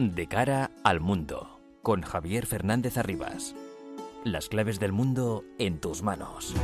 [0.00, 3.54] De cara al mundo, con Javier Fernández Arribas.
[4.24, 6.54] Las claves del mundo en tus manos.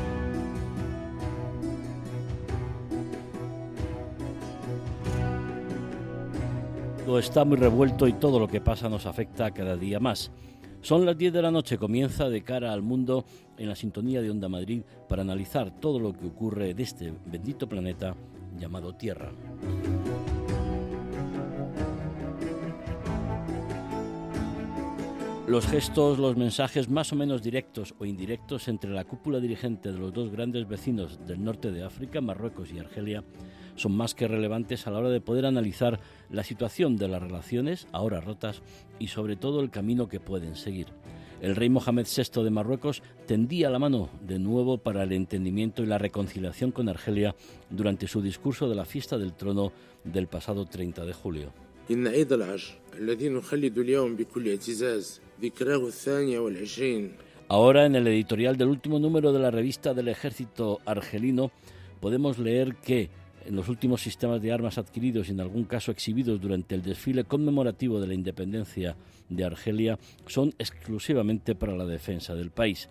[7.05, 10.33] Todo está muy revuelto y todo lo que pasa nos afecta cada día más.
[10.81, 13.27] Son las 10 de la noche, comienza de cara al mundo
[13.59, 14.81] en la sintonía de Onda Madrid
[15.11, 18.17] para analizar todo lo que ocurre de este bendito planeta
[18.59, 19.31] llamado Tierra.
[25.47, 29.99] Los gestos, los mensajes más o menos directos o indirectos entre la cúpula dirigente de
[29.99, 33.23] los dos grandes vecinos del norte de África, Marruecos y Argelia,
[33.77, 36.01] son más que relevantes a la hora de poder analizar
[36.31, 38.61] la situación de las relaciones, ahora rotas,
[38.99, 40.89] y sobre todo el camino que pueden seguir.
[41.41, 45.87] El rey Mohamed VI de Marruecos tendía la mano de nuevo para el entendimiento y
[45.87, 47.37] la reconciliación con Argelia
[47.71, 49.73] durante su discurso de la fiesta del trono
[50.03, 51.53] del pasado 30 de julio.
[57.49, 61.53] Ahora, en el editorial del último número de la revista del ejército argelino,
[62.01, 63.11] podemos leer que
[63.51, 68.01] los últimos sistemas de armas adquiridos y en algún caso exhibidos durante el desfile conmemorativo
[68.01, 68.97] de la independencia
[69.29, 72.89] de Argelia son exclusivamente para la defensa del país.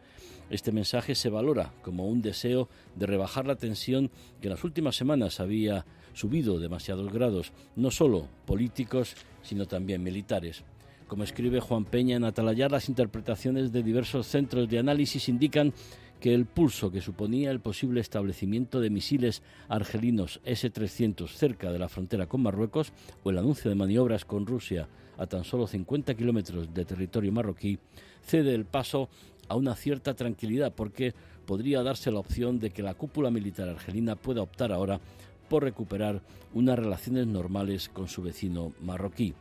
[0.50, 4.96] Este mensaje se valora como un deseo de rebajar la tensión que en las últimas
[4.96, 10.64] semanas había subido demasiados grados, no solo políticos, sino también militares.
[11.08, 15.72] Como escribe Juan Peña en Atalayar, las interpretaciones de diversos centros de análisis indican
[16.20, 21.90] que el pulso que suponía el posible establecimiento de misiles argelinos S-300 cerca de la
[21.90, 22.92] frontera con Marruecos
[23.24, 27.78] o el anuncio de maniobras con Rusia a tan solo 50 kilómetros de territorio marroquí
[28.24, 29.08] cede el paso
[29.48, 31.14] a una cierta tranquilidad porque
[31.46, 35.00] podría darse la opción de que la cúpula militar argelina pueda optar ahora
[35.50, 36.24] por recuperar
[36.56, 39.36] unas relaciones normales con su vecino marroquí.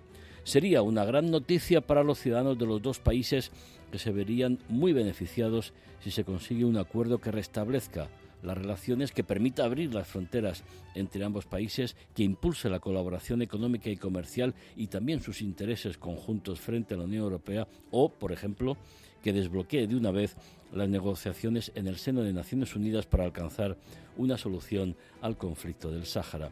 [0.44, 3.50] Sería una gran noticia para los ciudadanos de los dos países
[3.90, 8.08] que se verían muy beneficiados si se consigue un acuerdo que restablezca
[8.42, 10.62] las relaciones, que permita abrir las fronteras
[10.94, 16.60] entre ambos países, que impulse la colaboración económica y comercial y también sus intereses conjuntos
[16.60, 18.76] frente a la Unión Europea o, por ejemplo,
[19.22, 20.36] que desbloquee de una vez
[20.74, 23.78] las negociaciones en el seno de Naciones Unidas para alcanzar
[24.18, 26.50] una solución al conflicto del Sáhara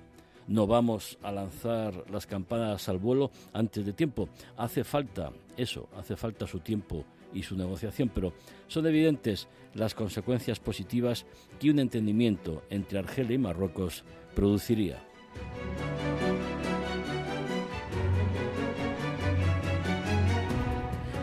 [0.48, 4.28] no vamos a lanzar las campanas al vuelo antes de tiempo.
[4.56, 8.32] Hace falta eso, hace falta su tiempo y su negociación, pero
[8.68, 11.24] son evidentes las consecuencias positivas
[11.58, 14.04] que un entendimiento entre Argelia y Marruecos
[14.34, 15.02] produciría.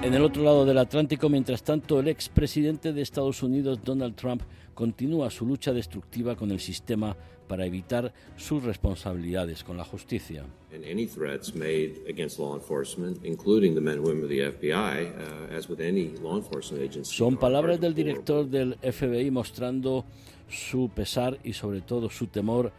[0.02, 4.42] En el otro lado del Atlántico, mientras tanto, el expresidente de Estados Unidos, Donald Trump,
[4.74, 7.16] continúa su lucha destructiva con el sistema
[7.50, 10.46] para evitar sus responsabilidades con la justicia.
[17.04, 20.06] Son palabras del director del FBI mostrando
[20.48, 22.72] su pesar y sobre todo su temor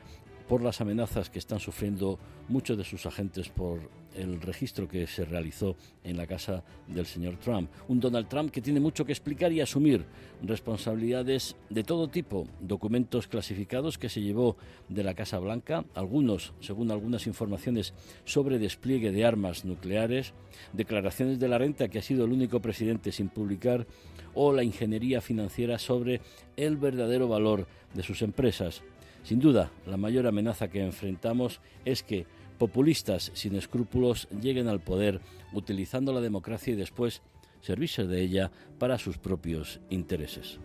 [0.49, 3.81] por las amenazas que están sufriendo muchos de sus agentes por
[4.15, 7.71] el registro que se realizó en la casa del señor Trump.
[7.89, 10.05] Un Donald Trump que tiene mucho que explicar y asumir.
[10.43, 14.57] Responsabilidades de todo tipo, documentos clasificados que se llevó
[14.89, 17.95] de la Casa Blanca, algunos, según algunas informaciones,
[18.25, 20.33] sobre despliegue de armas nucleares,
[20.73, 23.87] declaraciones de la renta que ha sido el único presidente sin publicar,
[24.35, 26.21] o la ingeniería financiera sobre
[26.57, 28.83] el verdadero valor de sus empresas.
[29.23, 32.27] Sin duda, la mayor amenaza que enfrentamos es que
[32.61, 35.23] populistas sin escrúpulos lleguen al poder
[35.55, 37.23] utilizando la democracia y después
[37.63, 40.59] servirse de ella para sus propios intereses.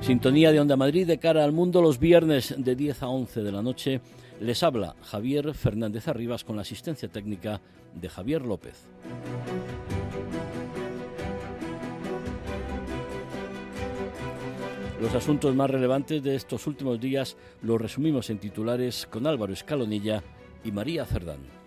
[0.00, 3.52] Sintonía de Onda Madrid de cara al mundo los viernes de 10 a 11 de
[3.52, 4.00] la noche.
[4.40, 7.60] Les habla Javier Fernández Arribas con la asistencia técnica
[7.94, 8.88] de Javier López.
[15.02, 20.22] Los asuntos más relevantes de estos últimos días los resumimos en titulares con Álvaro Escalonilla
[20.62, 21.61] y María Cerdán.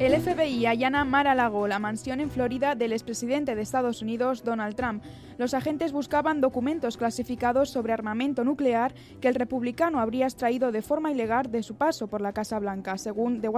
[0.00, 5.04] El FBI allana Mar-a-Lago, la mansión en Florida del expresidente de Estados Unidos, Donald Trump.
[5.36, 11.12] Los agentes buscaban documentos clasificados sobre armamento nuclear que el republicano habría extraído de forma
[11.12, 13.48] ilegal de su paso por la Casa Blanca, según The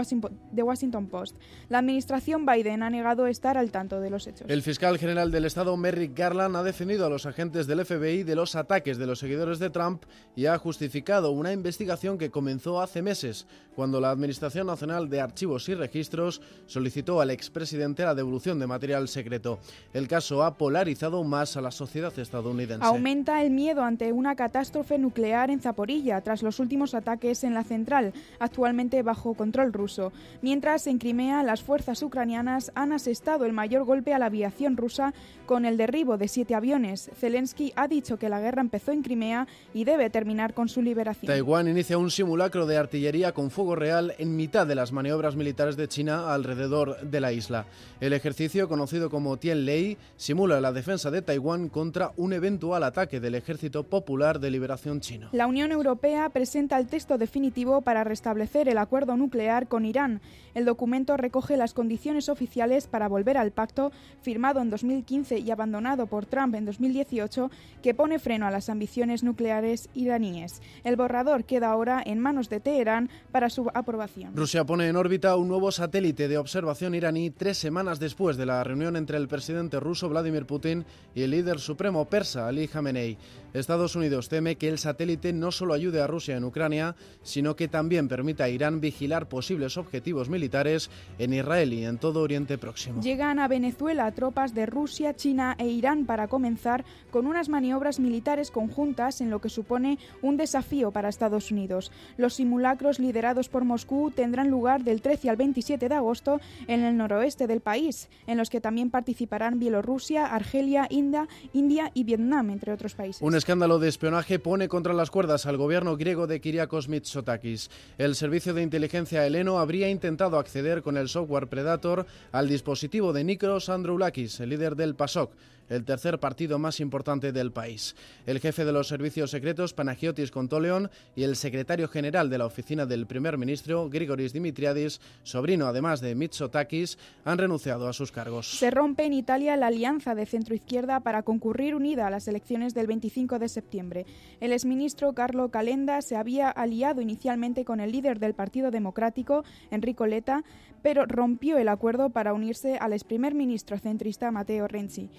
[0.63, 1.37] Washington Post.
[1.69, 4.51] La administración Biden ha negado estar al tanto de los hechos.
[4.51, 8.35] El fiscal general del Estado, Merrick Garland, ha defendido a los agentes del FBI de
[8.35, 10.03] los ataques de los seguidores de Trump
[10.35, 13.47] y ha justificado una investigación que comenzó hace meses,
[13.77, 16.32] cuando la Administración Nacional de Archivos y Registros
[16.67, 19.59] Solicitó al expresidente la devolución de material secreto.
[19.93, 22.87] El caso ha polarizado más a la sociedad estadounidense.
[22.87, 27.65] Aumenta el miedo ante una catástrofe nuclear en Zaporilla tras los últimos ataques en la
[27.65, 30.13] central, actualmente bajo control ruso.
[30.41, 35.15] Mientras en Crimea las fuerzas ucranianas han asestado el mayor golpe a la aviación rusa
[35.47, 37.11] con el derribo de siete aviones.
[37.19, 41.27] Zelensky ha dicho que la guerra empezó en Crimea y debe terminar con su liberación.
[41.27, 45.77] Taiwán inicia un simulacro de artillería con fuego real en mitad de las maniobras militares
[45.77, 47.67] de China alrededor de la isla.
[48.01, 53.35] El ejercicio, conocido como Tianlei, simula la defensa de Taiwán contra un eventual ataque del
[53.35, 55.29] Ejército Popular de Liberación chino.
[55.33, 60.21] La Unión Europea presenta el texto definitivo para restablecer el acuerdo nuclear con Irán.
[60.55, 66.07] El documento recoge las condiciones oficiales para volver al pacto firmado en 2015 y abandonado
[66.07, 67.51] por Trump en 2018
[67.83, 70.61] que pone freno a las ambiciones nucleares iraníes.
[70.85, 74.37] El borrador queda ahora en manos de Teherán para su aprobación.
[74.37, 78.63] Rusia pone en órbita un nuevo satélite de observación iraní tres semanas después de la
[78.63, 83.17] reunión entre el presidente ruso Vladimir Putin y el líder supremo persa Ali Khamenei.
[83.55, 87.69] Estados Unidos teme que el satélite no solo ayude a Rusia en Ucrania, sino que
[87.69, 93.03] también permita a Irán vigilar posibles objetivos militares en Israel y en todo Oriente Próximo.
[93.03, 98.51] Llegan a Venezuela tropas de Rusia, China e Irán para comenzar con unas maniobras militares
[98.51, 101.93] conjuntas en lo que supone un desafío para Estados Unidos.
[102.17, 106.97] Los simulacros liderados por Moscú tendrán lugar del 13 al 27 de agosto en el
[106.97, 112.73] noroeste del país, en los que también participarán Bielorrusia, Argelia, India, India y Vietnam, entre
[112.73, 113.21] otros países.
[113.21, 117.71] Un escándalo de espionaje pone contra las cuerdas al gobierno griego de Kyriakos Mitsotakis.
[117.99, 123.25] El servicio de inteligencia heleno habría intentado acceder con el software Predator al dispositivo de
[123.25, 125.33] Nikos Androulakis, el líder del PASOK,
[125.73, 127.97] el tercer partido más importante del país.
[128.27, 132.87] El jefe de los servicios secretos, Panagiotis Contoleon, y el secretario general de la oficina
[132.87, 138.59] del primer ministro, Grigoris Dimitriadis, sobrino además de Mitsotakis, han renunciado a sus cargos.
[138.59, 142.87] Se rompe en Italia la alianza de centroizquierda para concurrir unida a las elecciones del
[142.87, 144.07] 25 de septiembre.
[144.41, 150.07] El exministro Carlo Calenda se había aliado inicialmente con el líder del Partido Democrático, Enrico
[150.07, 150.45] Letta,
[150.83, 155.11] pero rompió el acuerdo para unirse al ex primer ministro centrista Matteo Renzi.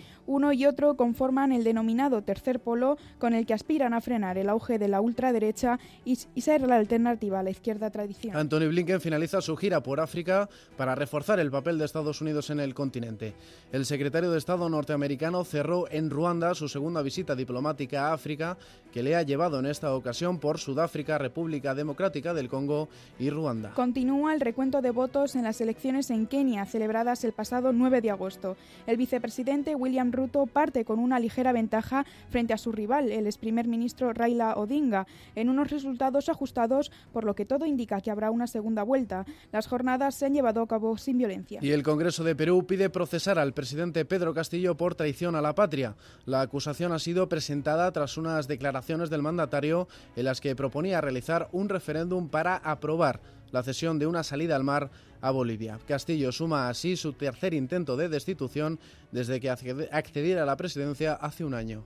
[0.52, 4.78] Y otro conforman el denominado tercer polo con el que aspiran a frenar el auge
[4.78, 8.40] de la ultraderecha y, y ser la alternativa a la izquierda tradicional.
[8.40, 12.60] Anthony Blinken finaliza su gira por África para reforzar el papel de Estados Unidos en
[12.60, 13.34] el continente.
[13.72, 18.58] El secretario de Estado norteamericano cerró en Ruanda su segunda visita diplomática a África,
[18.92, 23.72] que le ha llevado en esta ocasión por Sudáfrica, República Democrática del Congo y Ruanda.
[23.76, 28.12] Continúa el recuento de votos en las elecciones en Kenia, celebradas el pasado 9 de
[28.12, 28.56] agosto.
[28.88, 33.38] El vicepresidente William Ruto parte con una ligera ventaja frente a su rival, el ex
[33.38, 38.32] primer ministro Raila Odinga, en unos resultados ajustados, por lo que todo indica que habrá
[38.32, 39.26] una segunda vuelta.
[39.52, 41.60] Las jornadas se han llevado a cabo sin violencia.
[41.62, 45.56] Y el Congreso de Perú pide procesar al presidente Pedro Castillo por traición a la
[45.56, 45.96] patria.
[46.26, 51.50] La acusación ha sido presentada tras unas declaraciones del mandatario en las que proponía realizar
[51.52, 53.22] un referéndum para aprobar
[53.54, 54.90] la cesión de una salida al mar
[55.22, 55.80] a Bolivia.
[55.88, 58.80] Castillo suma así su tercer intento de destitución
[59.12, 61.86] desde que accediera a la presidencia hace un año.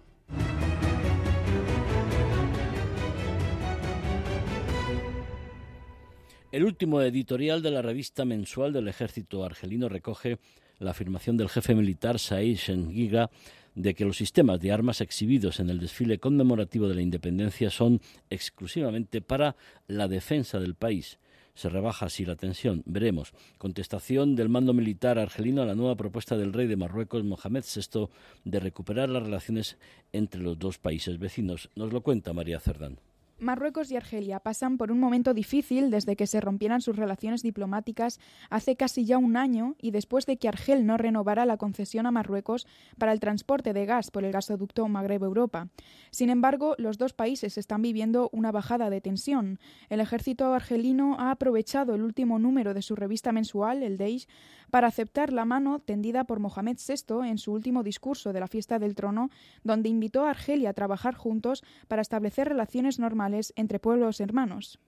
[6.50, 10.40] El último editorial de la revista mensual del ejército argelino recoge
[10.80, 13.30] la afirmación del jefe militar Said Shengiga
[13.76, 18.02] de que los sistemas de armas exhibidos en el desfile conmemorativo de la independencia son
[18.30, 19.58] exclusivamente para
[19.88, 21.20] la defensa del país.
[21.58, 22.84] Se rebaja así la tensión.
[22.86, 23.34] Veremos.
[23.58, 28.10] Contestación del mando militar argelino a la nueva propuesta del rey de Marruecos, Mohamed VI,
[28.46, 29.80] de recuperar las relaciones
[30.14, 31.72] entre los dos países vecinos.
[31.76, 33.00] Nos lo cuenta María Cerdán.
[33.40, 38.20] Marruecos y Argelia pasan por un momento difícil desde que se rompieran sus relaciones diplomáticas
[38.50, 42.12] hace casi ya un año y después de que Argel no renovara la concesión a
[42.12, 42.66] Marruecos
[42.98, 45.68] para el transporte de gas por el gasoducto Magreb-Europa.
[46.10, 49.60] Sin embargo, los dos países están viviendo una bajada de tensión.
[49.90, 54.28] El ejército argelino ha aprovechado el último número de su revista mensual, el Deish,
[54.72, 58.80] para aceptar la mano tendida por Mohamed VI en su último discurso de la fiesta
[58.80, 59.30] del trono,
[59.64, 64.80] donde invitó a Argelia a trabajar juntos para establecer relaciones normales entre pueblos hermanos.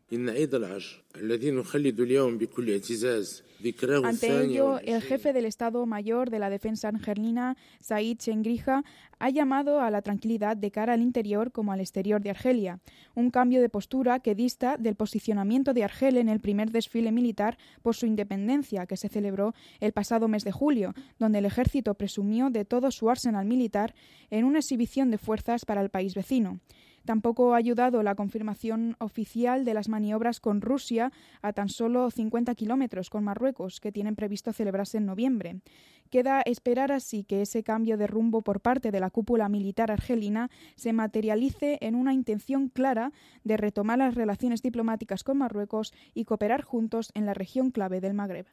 [4.04, 8.84] Ante ello, el jefe del Estado Mayor de la Defensa Argelina, Said Chengrija,
[9.20, 12.80] ha llamado a la tranquilidad de cara al interior como al exterior de Argelia,
[13.16, 17.58] un cambio de postura que dista del posicionamiento de Argel en el primer desfile militar
[17.82, 22.50] por su independencia que se celebró el pasado mes de julio, donde el ejército presumió
[22.50, 23.94] de todo su arsenal militar
[24.30, 26.60] en una exhibición de fuerzas para el país vecino.
[27.06, 32.56] Tampoco ha ayudado la confirmación oficial de las maniobras con Rusia a tan solo 50
[32.56, 35.62] kilómetros con Marruecos, que tienen previsto celebrarse en noviembre.
[36.10, 40.50] Queda esperar así que ese cambio de rumbo por parte de la cúpula militar argelina
[40.76, 43.12] se materialice en una intención clara
[43.44, 48.14] de retomar las relaciones diplomáticas con Marruecos y cooperar juntos en la región clave del
[48.14, 48.48] Magreb.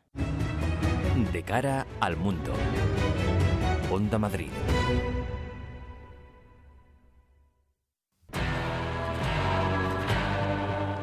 [1.32, 2.52] De cara al mundo.
[3.90, 4.50] Onda Madrid.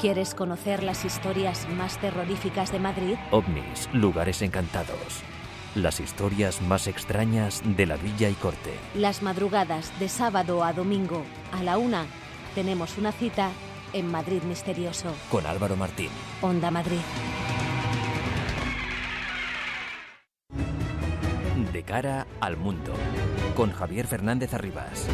[0.03, 3.15] ¿Quieres conocer las historias más terroríficas de Madrid?
[3.31, 5.23] OVNIs, lugares encantados.
[5.75, 8.73] Las historias más extrañas de la villa y corte.
[8.95, 12.05] Las madrugadas de sábado a domingo a la una
[12.53, 13.51] tenemos una cita
[13.93, 15.15] en Madrid Misterioso.
[15.31, 16.09] Con Álvaro Martín.
[16.41, 16.99] Onda Madrid.
[21.71, 22.91] De cara al mundo.
[23.55, 25.07] Con Javier Fernández Arribas.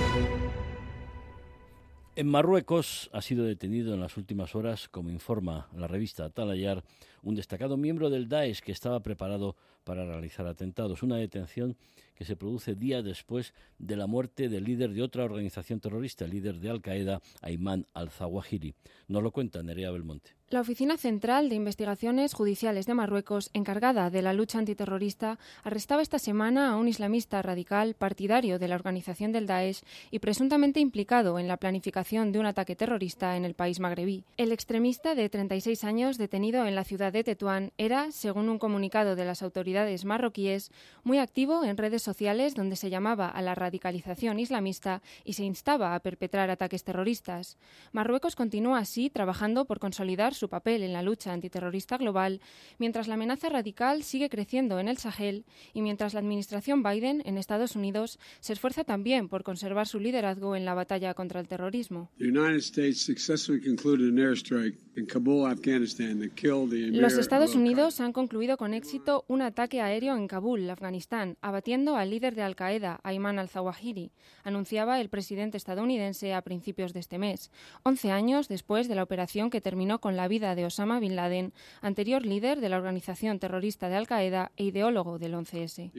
[2.19, 6.83] En Marruecos ha sido detenido en las últimas horas, como informa la revista Talayar,
[7.21, 9.55] un destacado miembro del Daesh que estaba preparado
[9.89, 11.01] para realizar atentados.
[11.01, 11.75] Una detención
[12.13, 16.31] que se produce días después de la muerte del líder de otra organización terrorista, el
[16.31, 18.75] líder de Al Qaeda, Ayman al-Zawahiri.
[19.07, 20.39] Nos lo cuenta Nerea Belmonte.
[20.51, 26.17] La Oficina Central de Investigaciones Judiciales de Marruecos, encargada de la lucha antiterrorista, arrestaba esta
[26.17, 31.47] semana a un islamista radical partidario de la organización del Daesh y presuntamente implicado en
[31.47, 34.23] la planificación de un ataque terrorista en el país magrebí.
[34.37, 39.15] El extremista de 36 años, detenido en la ciudad de Tetuán, era, según un comunicado
[39.15, 40.71] de las autoridades marroquíes,
[41.03, 45.95] muy activo en redes sociales donde se llamaba a la radicalización islamista y se instaba
[45.95, 47.57] a perpetrar ataques terroristas.
[47.91, 52.41] Marruecos continúa así trabajando por consolidar su papel en la lucha antiterrorista global,
[52.77, 57.37] mientras la amenaza radical sigue creciendo en el Sahel y mientras la administración Biden en
[57.37, 62.09] Estados Unidos se esfuerza también por conservar su liderazgo en la batalla contra el terrorismo.
[66.99, 72.09] Los Estados Unidos han concluido con éxito un ataque aéreo en Kabul, Afganistán, abatiendo al
[72.09, 74.11] líder de Al Qaeda, Ayman al-Zawahiri,
[74.43, 77.51] anunciaba el presidente estadounidense a principios de este mes,
[77.83, 81.53] 11 años después de la operación que terminó con la vida de Osama Bin Laden,
[81.81, 85.91] anterior líder de la organización terrorista de Al Qaeda e ideólogo del 11S.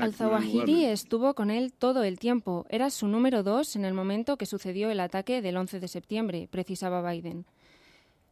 [0.00, 2.66] Al-Zawahiri estuvo con él todo el tiempo.
[2.70, 6.48] Era su número dos en el momento que sucedió el ataque del 11 de septiembre,
[6.50, 7.44] precisaba Biden.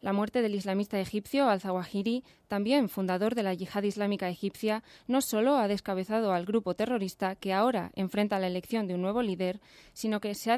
[0.00, 5.57] La muerte del islamista egipcio al-Zawahiri, también fundador de la yihad islámica egipcia, no solo
[5.57, 9.61] ha descabezado al grupo terrorista que ahora enfrenta la elección de un nuevo líder,
[9.92, 10.57] sino que se ha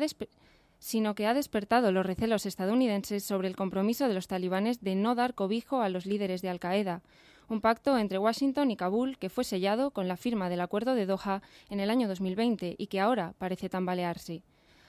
[1.27, 5.81] ha despertado los recelos estadounidenses sobre el compromiso de los talibanes de no dar cobijo
[5.81, 7.03] a los líderes de Al-Qaeda,
[7.49, 11.07] un pacto entre Washington y Kabul que fue sellado con la firma del Acuerdo de
[11.07, 14.45] Doha en el año 2020 y que ahora parece tambalearse.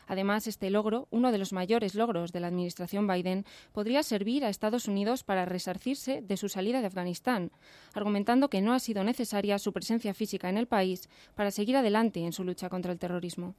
[0.08, 4.50] Además, este logro, uno de los mayores logros de la administración Biden, podría servir a
[4.50, 7.52] Estados Unidos para resarcirse de su salida de Afganistán,
[7.94, 12.20] argumentando que no ha sido necesaria su presencia física en el país para seguir adelante
[12.20, 13.56] en su lucha contra el terrorismo.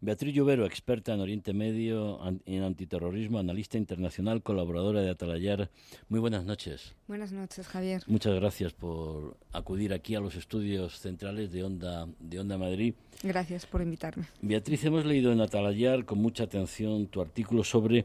[0.00, 5.70] Beatriz Llovero, experta en Oriente Medio, en antiterrorismo, analista internacional, colaboradora de Atalayar.
[6.08, 6.94] Muy buenas noches.
[7.08, 8.04] Buenas noches, Javier.
[8.06, 12.94] Muchas gracias por acudir aquí a los estudios centrales de Onda, de Onda Madrid.
[13.24, 14.26] Gracias por invitarme.
[14.40, 18.04] Beatriz, hemos leído en Atalayar con mucha atención tu artículo sobre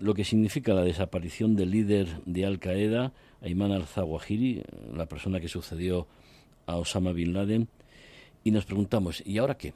[0.00, 4.62] lo que significa la desaparición del líder de Al Qaeda, Ayman al-Zawahiri,
[4.94, 6.06] la persona que sucedió
[6.64, 7.68] a Osama Bin Laden,
[8.42, 9.74] y nos preguntamos, ¿y ahora qué?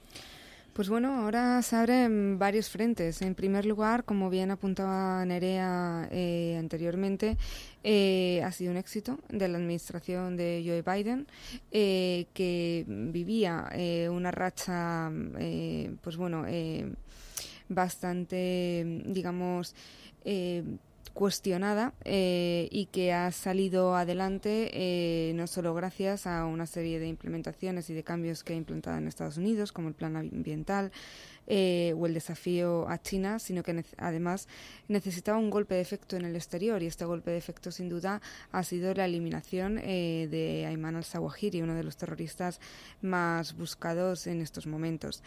[0.79, 3.21] Pues bueno, ahora se abren varios frentes.
[3.23, 7.37] En primer lugar, como bien apuntaba Nerea eh, anteriormente,
[7.83, 11.27] eh, ha sido un éxito de la administración de Joe Biden,
[11.73, 13.69] eh, que vivía
[14.09, 15.11] una racha,
[16.01, 16.45] pues bueno,
[17.69, 19.75] bastante, digamos,
[21.11, 27.09] cuestionada eh, y que ha salido adelante eh, no solo gracias a una serie de
[27.09, 30.93] implementaciones y de cambios que ha implantado en Estados Unidos, como el plan ambiental
[31.47, 34.49] eh, o el desafío a China, sino que además
[34.89, 38.21] necesitaba un golpe de efecto en el exterior y este golpe de efecto sin duda
[38.53, 42.61] ha sido la eliminación de Ayman al-Zawahiri, uno de los terroristas
[43.01, 45.23] más buscados en estos momentos.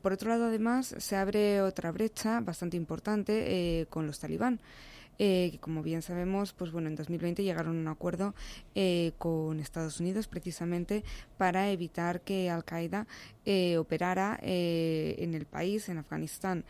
[0.00, 4.60] por otro lado, además, se abre otra brecha bastante importante con los talibán.
[5.18, 8.34] Eh, que como bien sabemos, pues bueno, en 2020 llegaron a un acuerdo
[8.74, 11.04] eh, con Estados Unidos precisamente
[11.38, 13.06] para evitar que Al Qaeda
[13.44, 16.64] eh, operara en el país, en Afganistán.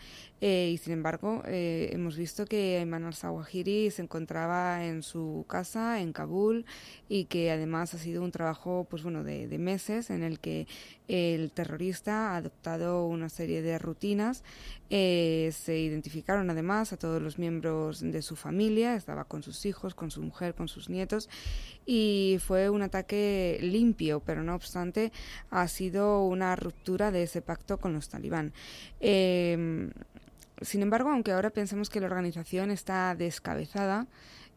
[0.47, 6.03] Eh, y sin embargo, eh, hemos visto que Ayman al-Zawahiri se encontraba en su casa
[6.03, 6.67] en Kabul
[7.09, 10.67] y que además ha sido un trabajo pues bueno de, meses en el que
[11.09, 14.45] el terrorista ha adoptado una serie de rutinas.
[14.91, 19.95] Eh, se identificaron además a todos los miembros de su familia, estaba con sus hijos,
[19.95, 21.31] con su mujer, con sus nietos
[21.87, 25.11] y fue un ataque limpio, pero no obstante
[25.49, 28.53] ha sido una ruptura de ese pacto con los talibán.
[29.01, 29.89] Eh,
[30.61, 34.06] sin embargo, aunque ahora pensemos que la organización está descabezada,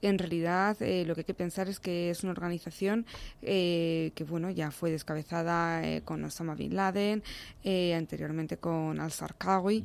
[0.01, 3.05] en realidad eh, lo que hay que pensar es que es una organización
[3.41, 7.23] eh, que bueno ya fue descabezada eh, con Osama bin Laden,
[7.95, 9.83] anteriormente con al-Sarqawi,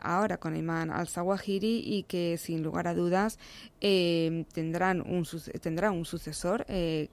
[0.00, 3.38] ahora con Ayman al-Zawahiri y que sin lugar a dudas
[3.80, 5.24] tendrán un
[5.60, 6.66] tendrá un sucesor,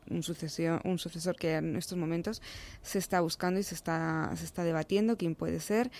[0.10, 2.42] un sucesión, un sucesor que en estos momentos
[2.82, 5.92] se está buscando y se está se está debatiendo quién puede ser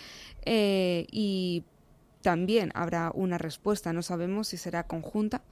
[0.44, 1.64] y
[2.22, 5.42] también habrá una respuesta, no sabemos si será conjunta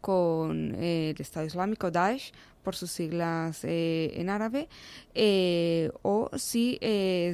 [0.00, 4.68] con eh, el Estado Islámico, Daesh, por sus siglas eh, en árabe,
[5.14, 6.78] eh, o si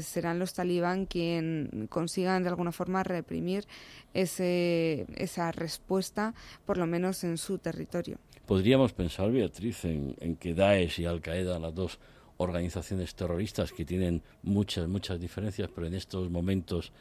[0.02, 3.66] serán los talibán quien consigan de alguna forma reprimir
[4.14, 6.34] ese, esa respuesta,
[6.66, 8.18] por lo menos en su territorio.
[8.46, 11.98] Podríamos pensar, Beatriz, en, en que Daesh y Al-Qaeda, las dos
[12.36, 16.92] organizaciones terroristas que tienen muchas, muchas diferencias, pero en estos momentos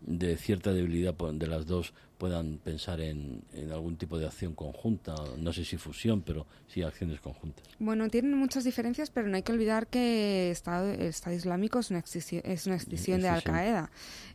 [0.00, 5.14] de cierta debilidad de las dos puedan pensar en, en, algún tipo de acción conjunta,
[5.38, 7.64] no sé si fusión, pero sí acciones conjuntas.
[7.78, 11.90] Bueno, tienen muchas diferencias, pero no hay que olvidar que Estado, el Estado Islámico es
[11.90, 13.90] una, es una extinción de Al-Qaeda.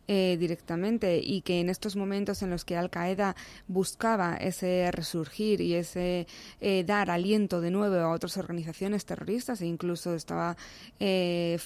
[0.08, 3.36] Eh, directamente y que en estos momentos en los que Al Qaeda
[3.68, 6.28] buscaba ese resurgir y ese
[6.62, 10.58] eh, dar aliento de nuevo a otras organizaciones terroristas e incluso estaba
[11.00, 11.58] eh,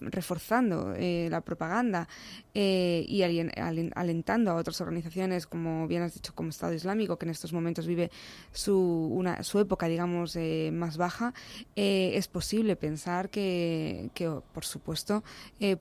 [0.00, 2.08] reforzando la propaganda
[2.52, 7.52] y alentando a otras organizaciones como bien has dicho como Estado Islámico que en estos
[7.52, 8.10] momentos vive
[8.52, 10.36] su, una, su época digamos
[10.72, 11.32] más baja
[11.74, 15.22] es posible pensar que, que por supuesto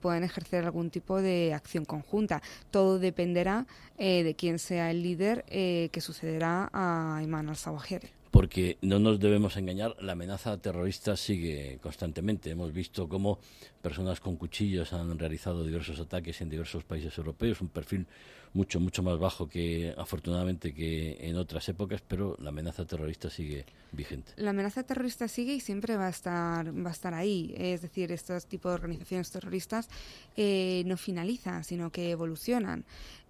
[0.02, 2.42] puedan ejercer algún tipo de acción conjunta junta.
[2.70, 3.66] Todo dependerá
[3.98, 9.20] eh, de quién sea el líder eh, que sucederá a Ayman al-Zawahiri porque no nos
[9.20, 12.50] debemos engañar, la amenaza terrorista sigue constantemente.
[12.50, 13.38] Hemos visto cómo
[13.80, 18.08] personas con cuchillos han realizado diversos ataques en diversos países europeos, un perfil
[18.54, 23.66] mucho, mucho más bajo que afortunadamente que en otras épocas, pero la amenaza terrorista sigue
[23.92, 24.32] vigente.
[24.38, 27.54] La amenaza terrorista sigue y siempre va a estar, va a estar ahí.
[27.58, 29.90] Es decir, estos tipos de organizaciones terroristas
[30.38, 32.86] eh, no finalizan, sino que evolucionan.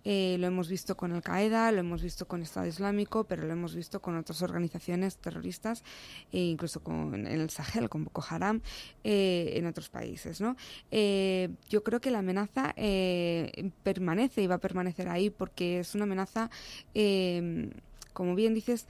[0.06, 3.76] Eh, lo hemos visto con Al-Qaeda, lo hemos visto con Estado Islámico, pero lo hemos
[3.76, 5.84] visto con otras organizaciones terroristas,
[6.32, 8.62] e incluso con, en el Sahel, con Boko Haram,
[9.04, 10.42] eh, en otros países.
[10.42, 10.56] ¿no?
[10.92, 12.74] Eh, yo creo que la amenaza
[13.84, 16.50] permanece y va a permanecer ahí porque es una amenaza
[18.14, 18.88] como bien dices,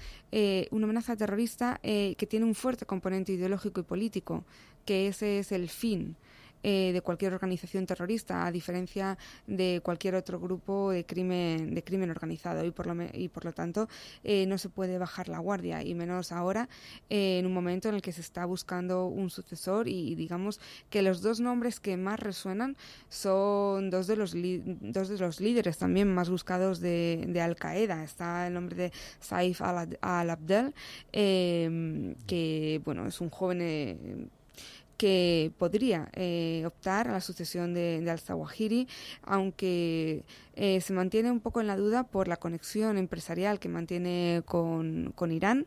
[0.71, 4.43] una amenaza terrorista que tiene un fuerte componente ideológico y político,
[4.85, 6.17] que ese es el fin
[6.63, 12.09] eh, de cualquier organización terrorista, a diferencia de cualquier otro grupo de crimen, de crimen
[12.09, 12.63] organizado.
[12.63, 13.89] Y por lo, y por lo tanto,
[14.23, 16.69] eh, no se puede bajar la guardia, y menos ahora,
[17.09, 19.89] eh, en un momento en el que se está buscando un sucesor.
[19.89, 22.77] Y, digamos que los dos nombres que más resuenan
[23.09, 28.03] son dos de los, dos de los líderes también más buscados de, de Al Qaeda.
[28.03, 30.73] Está el nombre de Saif al-Abdel,
[31.11, 34.29] que bueno es un joven
[34.97, 38.87] que podría eh, optar a la sucesión de, al-Zawahiri,
[39.23, 40.23] aunque
[40.55, 45.13] eh, se mantiene un poco en la duda por la conexión empresarial que mantiene con,
[45.31, 45.65] Irán.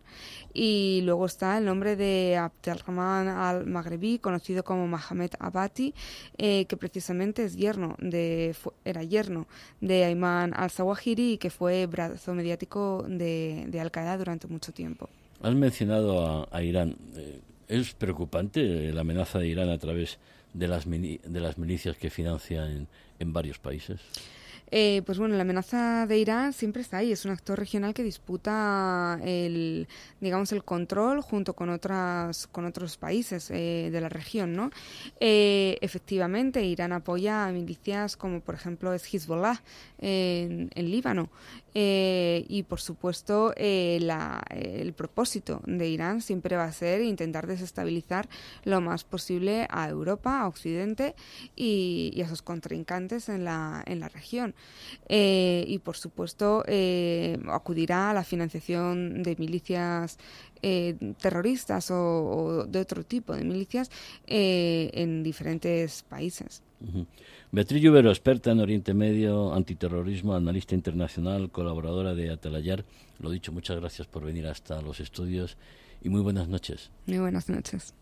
[0.55, 5.95] Y luego está el nombre de Abdelrahman al-Maghrebi, conocido como Mohamed Abati,
[6.39, 9.47] eh, que precisamente es yerno de, era yerno
[9.81, 15.09] de Ayman al-Zawahiri y que fue brazo mediático de, Al-Qaeda durante mucho tiempo.
[15.43, 16.97] Has mencionado a, Irán.
[17.69, 20.19] Es preocupante la amenaza de Irán a través
[20.55, 24.01] de las, de las milicias que financian en varios países.
[24.71, 27.13] Eh, pues bueno, la amenaza de Irán siempre está ahí.
[27.13, 29.87] Es un actor regional que disputa el,
[30.21, 34.71] digamos, el control junto con otras, con otros países eh, de la región, ¿no?
[35.21, 39.63] Eh, efectivamente, Irán apoya a milicias como, por ejemplo, es Hezbollah
[39.99, 41.31] en, en Líbano.
[41.75, 48.29] y por supuesto, la, el propósito de Irán siempre va a ser intentar desestabilizar
[48.65, 51.15] lo más posible a Europa, a Occidente
[51.55, 54.55] y, y a sus contrincantes en la, en la región.
[55.09, 60.19] Eh, y por supuesto eh, acudirá a la financiación de milicias
[60.63, 63.91] eh, terroristas o, de otro tipo de milicias
[64.27, 66.63] en diferentes países.
[67.53, 72.85] Beatriz Lluvero, experta en Oriente Medio, antiterrorismo, analista internacional, colaboradora de Atalayar.
[73.19, 75.57] Lo dicho, muchas gracias por venir hasta los estudios
[76.03, 76.91] y muy buenas noches.
[77.07, 77.95] Muy buenas noches.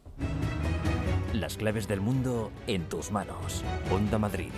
[1.32, 3.64] Las claves del mundo en tus manos.
[3.90, 4.50] Onda Madrid.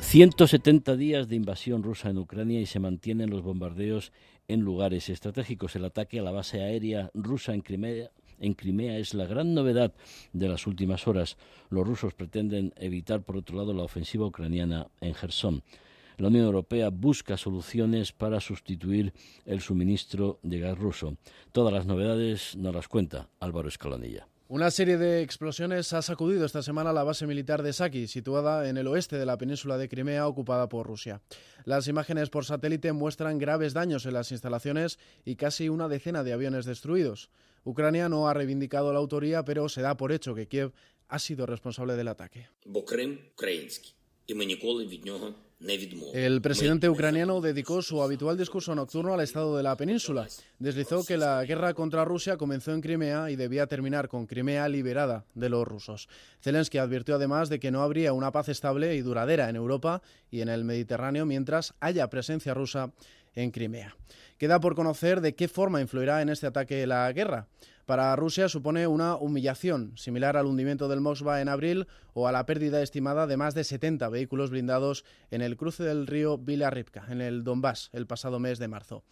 [0.00, 4.12] 170 días de invasión rusa en Ucrania y se mantienen los bombardeos
[4.48, 5.76] en lugares estratégicos.
[5.76, 9.92] El ataque a la base aérea rusa en Crimea en Crimea es la gran novedad
[10.32, 11.36] de las últimas horas.
[11.70, 15.62] Los rusos pretenden evitar, por otro lado, la ofensiva ucraniana en Gerson.
[16.16, 19.12] La Unión Europea busca soluciones para sustituir
[19.44, 21.16] el suministro de gas ruso.
[21.52, 24.26] Todas las novedades nos las cuenta Álvaro Escalanilla.
[24.50, 28.78] Una serie de explosiones ha sacudido esta semana la base militar de Saki, situada en
[28.78, 31.20] el oeste de la península de Crimea ocupada por Rusia.
[31.66, 36.32] Las imágenes por satélite muestran graves daños en las instalaciones y casi una decena de
[36.32, 37.28] aviones destruidos.
[37.62, 40.72] Ucrania no ha reivindicado la autoría, pero se da por hecho que Kiev
[41.08, 42.48] ha sido responsable del ataque.
[46.14, 50.28] El presidente ucraniano dedicó su habitual discurso nocturno al estado de la península.
[50.60, 55.24] Deslizó que la guerra contra Rusia comenzó en Crimea y debía terminar con Crimea liberada
[55.34, 56.08] de los rusos.
[56.40, 60.42] Zelensky advirtió además de que no habría una paz estable y duradera en Europa y
[60.42, 62.92] en el Mediterráneo mientras haya presencia rusa
[63.34, 63.96] en Crimea.
[64.38, 67.48] Queda por conocer de qué forma influirá en este ataque la guerra.
[67.88, 72.44] Para Rusia supone una humillación, similar al hundimiento del Moskva en abril o a la
[72.44, 77.06] pérdida estimada de más de 70 vehículos blindados en el cruce del río Vila Ripka,
[77.08, 79.04] en el Donbass, el pasado mes de marzo.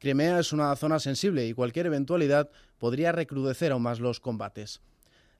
[0.00, 4.82] Crimea es una zona sensible y cualquier eventualidad podría recrudecer aún más los combates.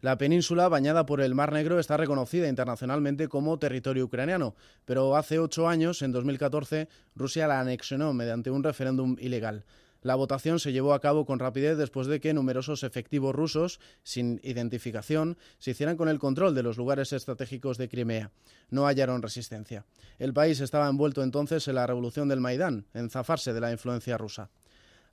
[0.01, 4.55] La península, bañada por el Mar Negro, está reconocida internacionalmente como territorio ucraniano,
[4.85, 9.65] pero hace ocho años, en 2014, Rusia la anexionó mediante un referéndum ilegal.
[10.05, 14.39] La votación se llevó a cabo con rapidez después de que numerosos efectivos rusos, sin
[14.45, 18.31] identificación, se hicieran con el control de los lugares estratégicos de Crimea.
[18.69, 19.87] No hallaron resistencia.
[20.19, 24.19] El país estaba envuelto entonces en la revolución del Maidán, en zafarse de la influencia
[24.19, 24.51] rusa.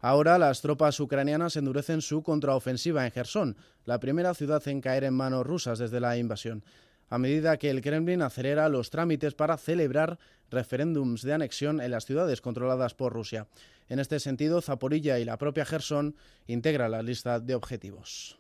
[0.02, 5.14] Ahora las tropas ucranianas endurecen su contraofensiva en Gerson, la primera ciudad en caer en
[5.14, 6.66] manos rusas desde la invasión,
[7.12, 10.18] a medida que el Kremlin acelera los trámites para celebrar
[10.50, 13.48] referéndums de anexión en las ciudades controladas por Rusia.
[13.90, 16.16] En este sentido, Zaporilla y la propia Gerson
[16.48, 18.40] integran la lista de objetivos.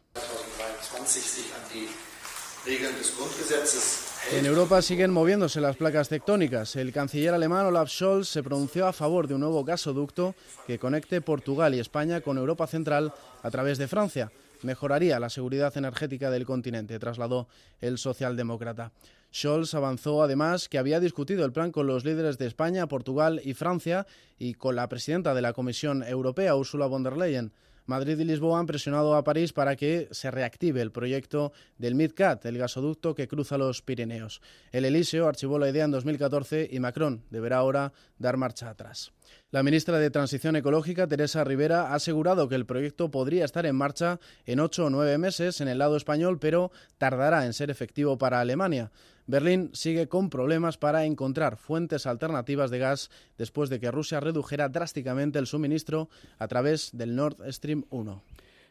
[4.31, 6.77] En Europa siguen moviéndose las placas tectónicas.
[6.77, 10.33] El canciller alemán Olaf Scholz se pronunció a favor de un nuevo gasoducto
[10.65, 14.31] que conecte Portugal y España con Europa Central a través de Francia.
[14.63, 17.47] Mejoraría la seguridad energética del continente, trasladó
[17.79, 18.91] el socialdemócrata.
[19.33, 23.53] Scholz avanzó además que había discutido el plan con los líderes de España, Portugal y
[23.53, 24.05] Francia
[24.37, 27.53] y con la presidenta de la Comisión Europea, Ursula von der Leyen.
[27.91, 32.45] Madrid y Lisboa han presionado a París para que se reactive el proyecto del MidCat,
[32.45, 34.41] el gasoducto que cruza los Pirineos.
[34.71, 39.11] El Elíseo archivó la idea en 2014 y Macron deberá ahora dar marcha atrás.
[39.51, 43.75] La ministra de Transición Ecológica, Teresa Rivera, ha asegurado que el proyecto podría estar en
[43.75, 48.17] marcha en ocho o nueve meses en el lado español, pero tardará en ser efectivo
[48.17, 48.91] para Alemania.
[49.31, 54.67] Berlín sigue con problemas para encontrar fuentes alternativas de gas después de que Rusia redujera
[54.67, 58.21] drásticamente el suministro a través del Nord Stream 1.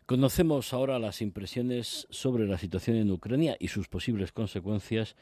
[0.04, 5.16] Conocemos ahora las impresiones sobre la situación en Ucrania y sus posibles consecuencias.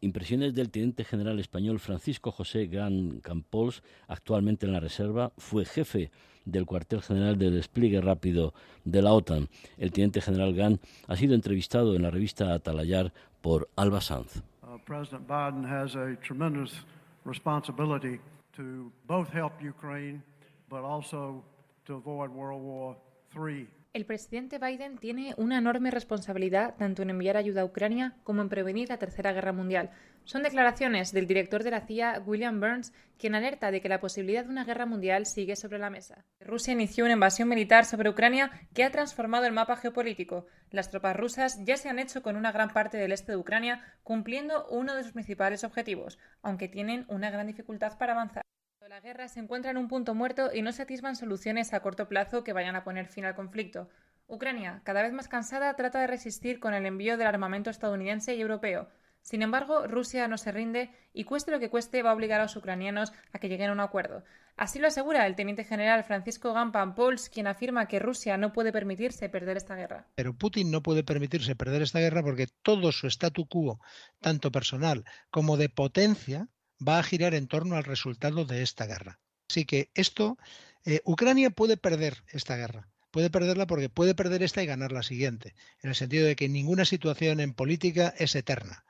[0.00, 6.12] Impresiones del teniente general español Francisco José Gran Campols, actualmente en la reserva, fue jefe
[6.44, 8.54] del cuartel general de despliegue rápido
[8.84, 9.48] de la OTAN.
[9.76, 10.78] El teniente general Gan
[11.08, 14.44] ha sido entrevistado en la revista Atalayar por Alba Sanz.
[14.74, 16.84] Uh, President Biden has a tremendous
[17.24, 18.18] responsibility
[18.56, 20.22] to both help Ukraine,
[20.68, 21.44] but also
[21.86, 22.96] to avoid World War
[23.36, 23.68] III.
[23.92, 28.48] El presidente Biden tiene una enorme responsabilidad tanto en enviar ayuda a Ucrania como en
[28.48, 29.90] prevenir la Tercera Guerra Mundial.
[30.24, 34.44] Son declaraciones del director de la CIA, William Burns, quien alerta de que la posibilidad
[34.44, 36.24] de una guerra mundial sigue sobre la mesa.
[36.40, 40.46] Rusia inició una invasión militar sobre Ucrania que ha transformado el mapa geopolítico.
[40.70, 43.84] Las tropas rusas ya se han hecho con una gran parte del este de Ucrania,
[44.02, 48.44] cumpliendo uno de sus principales objetivos, aunque tienen una gran dificultad para avanzar.
[48.88, 52.08] La guerra se encuentra en un punto muerto y no se atisban soluciones a corto
[52.08, 53.88] plazo que vayan a poner fin al conflicto.
[54.26, 58.40] Ucrania, cada vez más cansada, trata de resistir con el envío del armamento estadounidense y
[58.40, 58.88] europeo.
[59.24, 62.42] Sin embargo, Rusia no se rinde y cueste lo que cueste va a obligar a
[62.42, 64.22] los ucranianos a que lleguen a un acuerdo.
[64.58, 68.70] Así lo asegura el teniente general Francisco Gampan Pols, quien afirma que Rusia no puede
[68.70, 70.06] permitirse perder esta guerra.
[70.14, 73.80] Pero Putin no puede permitirse perder esta guerra porque todo su statu quo,
[74.20, 76.48] tanto personal como de potencia,
[76.86, 79.20] va a girar en torno al resultado de esta guerra.
[79.48, 80.36] Así que esto,
[80.84, 82.90] eh, Ucrania puede perder esta guerra.
[83.10, 86.50] Puede perderla porque puede perder esta y ganar la siguiente, en el sentido de que
[86.50, 88.84] ninguna situación en política es eterna.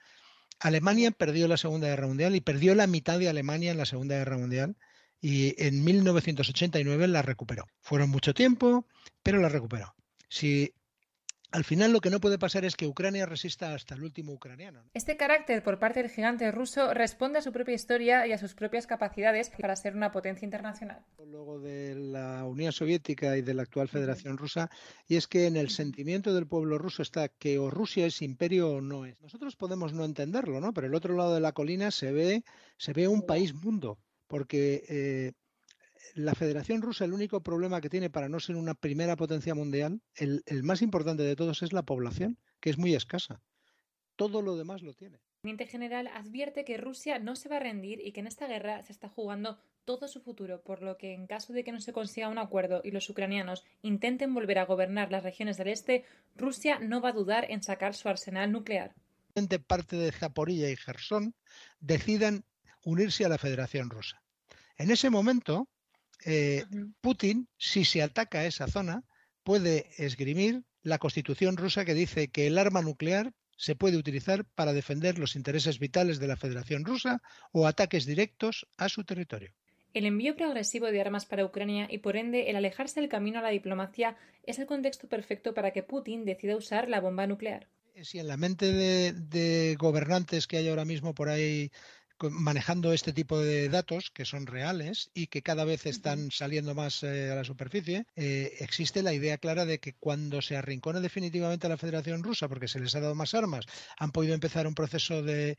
[0.61, 4.17] Alemania perdió la Segunda Guerra Mundial y perdió la mitad de Alemania en la Segunda
[4.17, 4.77] Guerra Mundial
[5.21, 7.67] y en 1989 la recuperó.
[7.81, 8.87] Fueron mucho tiempo,
[9.23, 9.95] pero la recuperó.
[10.29, 10.75] Si
[11.55, 14.83] al final lo que no puede pasar es que Ucrania resista hasta el último ucraniano.
[14.93, 18.55] Este carácter por parte del gigante ruso responde a su propia historia y a sus
[18.55, 21.05] propias capacidades para ser una potencia internacional.
[21.25, 24.69] Luego de la Unión Soviética y de la actual Federación Rusa,
[25.07, 28.71] y es que en el sentimiento del pueblo ruso está que o Rusia es imperio
[28.71, 29.23] o no es.
[29.23, 30.75] Nosotros podemos no entenderlo, ¿no?
[30.75, 32.43] Pero el otro lado de la colina se ve,
[32.79, 35.33] se ve un país mundo, porque eh,
[36.15, 40.01] la Federación Rusa, el único problema que tiene para no ser una primera potencia mundial,
[40.15, 43.41] el, más importante de todos es la población, que es muy escasa.
[44.17, 45.17] Todo lo demás lo tiene.
[45.17, 48.47] El teniente general advierte que Rusia no se va a rendir y que en esta
[48.47, 51.81] guerra se está jugando todo su futuro, por lo que en caso de que no
[51.81, 56.05] se consiga un acuerdo y los ucranianos intenten volver a gobernar las regiones del este,
[56.37, 58.95] Rusia no va a dudar en sacar su arsenal nuclear.
[59.67, 61.35] Parte de Zaporilla y Gerson
[61.81, 62.45] decidan
[62.85, 64.23] unirse a la Federación Rusa.
[64.77, 65.69] En ese momento,
[66.25, 66.65] eh,
[67.01, 69.05] Putin, si se ataca esa zona,
[69.43, 74.73] puede esgrimir la constitución rusa que dice que el arma nuclear se puede utilizar para
[74.73, 79.53] defender los intereses vitales de la Federación Rusa o ataques directos a su territorio.
[79.93, 83.43] El envío progresivo de armas para Ucrania y por ende el alejarse del camino a
[83.43, 87.69] la diplomacia es el contexto perfecto para que Putin decida usar la bomba nuclear.
[88.03, 91.71] Si en la mente de, de gobernantes que hay ahora mismo por ahí
[92.31, 97.03] manejando este tipo de datos que son reales y que cada vez están saliendo más
[97.03, 101.67] eh, a la superficie, eh, existe la idea clara de que cuando se arrincone definitivamente
[101.67, 103.67] a la Federación Rusa, porque se les ha dado más armas,
[103.99, 105.57] han podido empezar un proceso de,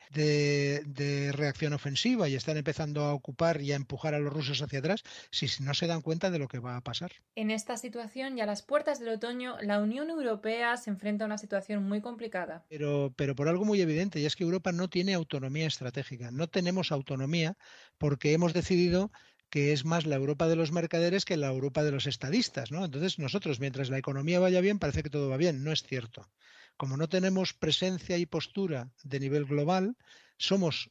[1.34, 5.04] reacción ofensiva y están empezando a ocupar y a empujar a los rusos hacia atrás,
[5.32, 7.12] si no se dan cuenta de lo que va a pasar.
[7.36, 11.28] En esta situación y a las puertas del otoño, la Unión Europea se enfrenta a
[11.28, 12.65] una situación muy complicada.
[12.69, 16.47] Pero, pero por algo muy evidente, y es que Europa no tiene autonomía estratégica, no
[16.55, 17.57] tenemos autonomía
[17.97, 19.11] porque hemos decidido
[19.49, 22.85] que es más la Europa de los mercaderes que la Europa de los estadistas, ¿no?
[22.85, 25.63] Entonces nosotros, mientras la economía vaya bien, parece que todo va bien.
[25.65, 26.29] No es cierto.
[26.77, 29.97] Como no tenemos presencia y postura de nivel global,
[30.37, 30.89] somos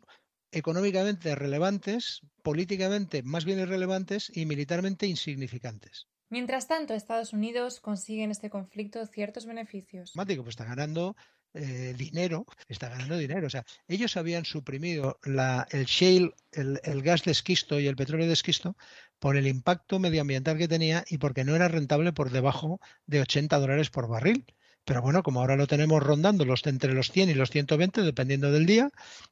[0.52, 6.06] económicamente relevantes, políticamente más bien irrelevantes y militarmente insignificantes.
[6.30, 10.12] Mientras tanto, Estados Unidos consigue en este conflicto ciertos beneficios.
[10.14, 11.16] Pues está ganando
[11.54, 13.46] eh, dinero, está ganando dinero.
[13.46, 17.96] O sea, ellos habían suprimido la, el shale, el, el, gas de esquisto y el
[17.96, 18.76] petróleo de esquisto
[19.18, 23.58] por el impacto medioambiental que tenía y porque no era rentable por debajo de 80
[23.58, 24.44] dólares por barril.
[24.84, 28.52] Pero bueno, como ahora lo tenemos rondando los, entre los 100 y los 120, dependiendo
[28.52, 28.90] del día,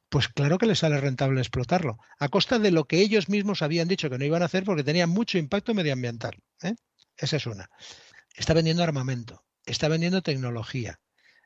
[0.09, 3.87] pues claro que les sale rentable explotarlo, a costa de lo que ellos mismos habían
[3.87, 6.39] dicho que no iban a hacer porque tenía mucho impacto medioambiental.
[6.63, 6.73] ¿eh?
[7.17, 7.69] Esa es una.
[8.35, 10.99] Está vendiendo armamento, está vendiendo tecnología,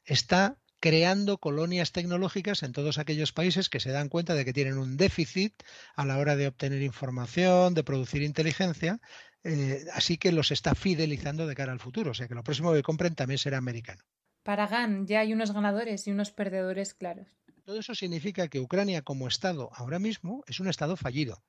[0.05, 4.77] está creando colonias tecnológicas en todos aquellos países que se dan cuenta de que tienen
[4.77, 5.53] un déficit
[5.95, 8.99] a la hora de obtener información, de producir inteligencia,
[9.43, 12.73] eh, así que los está fidelizando de cara al futuro, o sea que lo próximo
[12.73, 14.03] que compren también será americano.
[14.43, 17.27] Para GAN ya hay unos ganadores y unos perdedores claros.
[17.65, 21.43] Todo eso significa que Ucrania como Estado ahora mismo es un Estado fallido.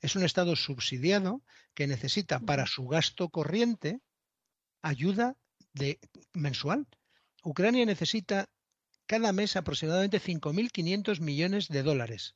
[0.00, 1.42] Es un Estado subsidiado
[1.74, 4.00] que necesita para su gasto corriente
[4.82, 5.36] ayuda
[5.72, 5.98] de,
[6.34, 6.86] mensual.
[7.42, 8.50] Ucrania necesita
[9.12, 12.34] cada mes aproximadamente 5.500 millones de dólares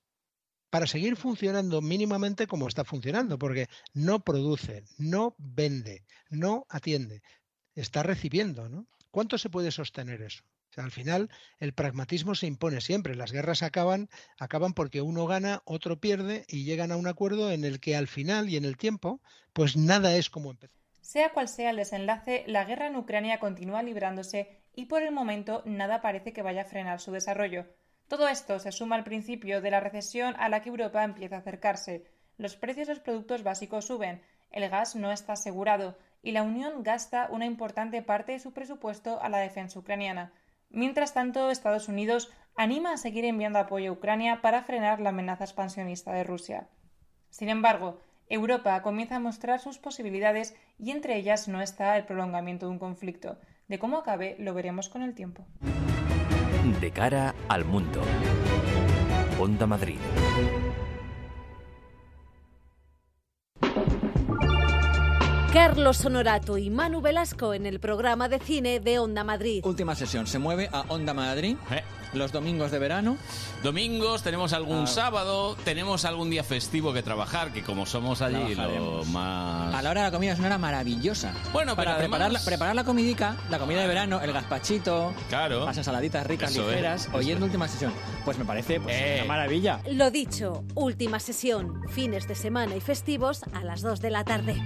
[0.68, 7.22] para seguir funcionando mínimamente como está funcionando, porque no produce, no vende, no atiende,
[7.74, 8.86] está recibiendo, ¿no?
[9.10, 10.44] ¿Cuánto se puede sostener eso?
[10.76, 13.14] al final el pragmatismo se impone siempre.
[13.14, 17.64] Las guerras acaban, acaban porque uno gana, otro pierde y llegan a un acuerdo en
[17.64, 19.22] el que al final y en el tiempo,
[19.54, 20.74] pues nada es como empezó.
[21.00, 25.62] Sea cual sea el desenlace, la guerra en Ucrania continúa librándose y por el momento
[25.64, 27.66] nada parece que vaya a frenar su desarrollo.
[28.06, 31.38] Todo esto se suma al principio de la recesión a la que Europa empieza a
[31.40, 32.04] acercarse.
[32.36, 36.82] Los precios de los productos básicos suben, el gas no está asegurado y la Unión
[36.82, 40.32] gasta una importante parte de su presupuesto a la defensa ucraniana.
[40.68, 45.44] Mientras tanto, Estados Unidos anima a seguir enviando apoyo a Ucrania para frenar la amenaza
[45.44, 46.68] expansionista de Rusia.
[47.30, 52.66] Sin embargo, Europa comienza a mostrar sus posibilidades y entre ellas no está el prolongamiento
[52.66, 53.38] de un conflicto.
[53.68, 55.44] De cómo acabe lo veremos con el tiempo.
[56.80, 58.00] De cara al mundo.
[59.40, 59.98] Onda Madrid.
[65.60, 69.62] Carlos Honorato y Manu Velasco en el programa de cine de Onda Madrid.
[69.64, 71.56] Última sesión, se mueve a Onda Madrid.
[71.70, 71.82] Eh.
[72.12, 73.16] Los domingos de verano.
[73.62, 74.86] Domingos, tenemos algún Ah.
[74.86, 79.74] sábado, tenemos algún día festivo que trabajar, que como somos allí lo más...
[79.74, 81.32] A la hora de la comida es una hora maravillosa.
[81.54, 85.14] Bueno, para pero preparar, la, además- preparar la comidica, la comida de verano, el gazpachito,
[85.30, 85.64] Claro.
[85.64, 87.92] las ensaladitas ricas, Eso es, ligeras, eso oyendo última sesión.
[88.26, 89.16] Pues me parece pues, Eh.
[89.20, 89.80] una maravilla.
[89.90, 94.62] Lo dicho, última sesión, fines de semana y festivos a las 2 de la tarde.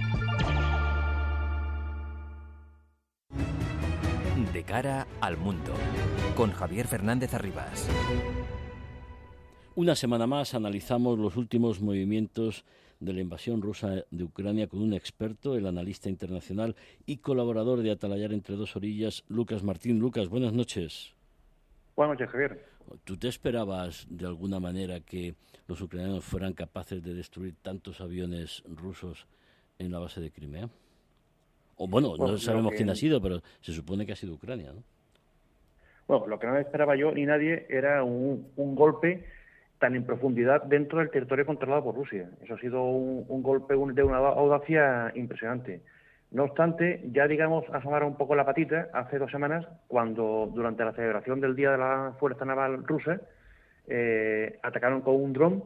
[4.61, 5.73] De cara al mundo,
[6.35, 7.89] con Javier Fernández Arribas.
[9.73, 12.63] Una semana más analizamos los últimos movimientos
[12.99, 16.75] de la invasión rusa de Ucrania con un experto, el analista internacional
[17.07, 19.97] y colaborador de Atalayar entre dos orillas, Lucas Martín.
[19.97, 21.15] Lucas, buenas noches.
[21.95, 22.63] Buenas noches, Javier.
[23.03, 25.33] ¿Tú te esperabas de alguna manera que
[25.65, 29.25] los ucranianos fueran capaces de destruir tantos aviones rusos
[29.79, 30.69] en la base de Crimea?
[31.77, 34.33] O bueno, Bueno, no sabemos que- quién ha sido, pero se supone que ha sido
[34.33, 34.83] Ucrania, ¿no?
[36.07, 39.25] Bueno, lo que no esperaba yo ni nadie era un, un golpe
[39.79, 42.29] tan en profundidad dentro del territorio controlado por Rusia.
[42.43, 45.81] Eso ha sido un, un golpe de una audacia impresionante.
[46.31, 50.93] No obstante, ya digamos asomaron un poco la patita hace dos semanas cuando durante la
[50.93, 53.19] celebración del Día de la Fuerza Naval Rusa
[53.87, 55.63] eh, atacaron con un dron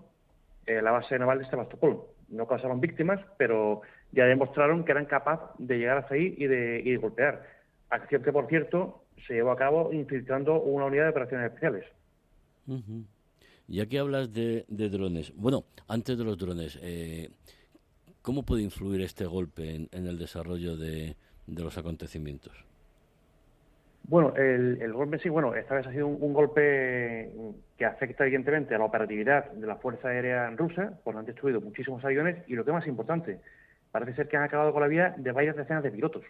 [0.66, 2.02] eh, la base naval de Sebastopol.
[2.30, 6.82] No causaron víctimas, pero ya demostraron que eran capaces de llegar hasta ahí y de,
[6.84, 7.44] y de golpear.
[7.90, 11.86] Acción que, por cierto, se llevó a cabo infiltrando una unidad de operaciones especiales.
[12.68, 13.04] Ujú.
[13.68, 17.30] Ya que hablas de, de drones, bueno, antes de los drones, eh,
[18.22, 21.16] ¿cómo puede influir este golpe en, en el desarrollo de,
[21.48, 22.54] de los acontecimientos?
[24.08, 27.32] Bueno, el, el golpe sí, bueno, esta vez ha sido un, un golpe
[27.76, 32.06] que afecta evidentemente a la operatividad de la Fuerza Aérea Rusa, pues han destruido muchísimos
[32.06, 33.40] aviones y lo que más importante,
[33.96, 36.26] parece ser que han acabado con la vida de varias decenas de pilotos.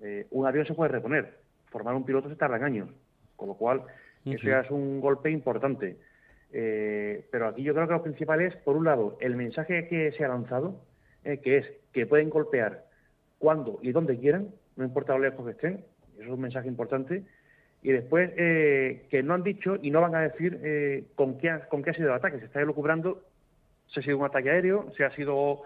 [0.00, 1.32] Eh, un avión se puede reponer,
[1.66, 2.88] formar un piloto se tarda en años,
[3.36, 3.82] con lo cual
[4.24, 5.96] eso ya es un golpe importante.
[6.52, 10.10] Eh, pero aquí yo creo que lo principal es, por un lado, el mensaje que
[10.10, 10.80] se ha lanzado,
[11.22, 12.84] eh, que es que pueden golpear
[13.38, 15.84] cuando y donde quieran, no importa lo lejos que estén,
[16.14, 17.22] eso es un mensaje importante.
[17.80, 21.60] Y después, eh, que no han dicho y no van a decir con, qué ha,
[21.68, 22.40] con qué ha sido el ataque.
[22.40, 23.22] Se está elucubrando
[23.86, 25.62] si ha sido un ataque aéreo, si ha sido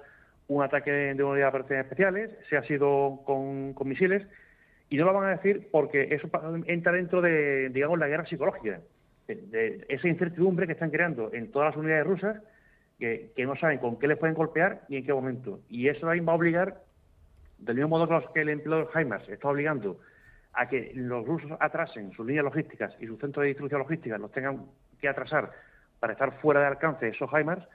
[0.55, 4.27] un ataque de unidad de operaciones especiales, si ha sido con, misiles,
[4.89, 6.29] y no lo van a decir porque eso
[6.67, 8.81] entra dentro de, digamos, la guerra psicológica,
[9.27, 12.43] de, esa incertidumbre que están creando en todas las unidades rusas,
[12.99, 15.61] que, no saben con qué les pueden golpear ni en qué momento.
[15.69, 16.83] Y eso también va a obligar,
[17.59, 19.99] del mismo modo que, los- que el los HIMARS está obligando
[20.53, 24.31] a que los rusos atrasen sus líneas logísticas y sus centros de distribución logística los
[24.33, 24.67] tengan
[25.01, 25.51] que atrasar
[25.99, 27.67] para estar fuera de alcance de esos HIMARS,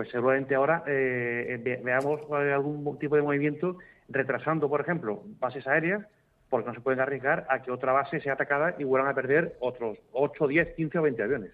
[0.00, 3.76] pues seguramente ahora eh, ve- veamos eh, algún tipo de movimiento
[4.08, 6.06] retrasando, por ejemplo, bases aéreas,
[6.48, 9.58] porque no se pueden arriesgar a que otra base sea atacada y vuelvan a perder
[9.60, 11.50] otros 8, 10, 15 o 20 aviones.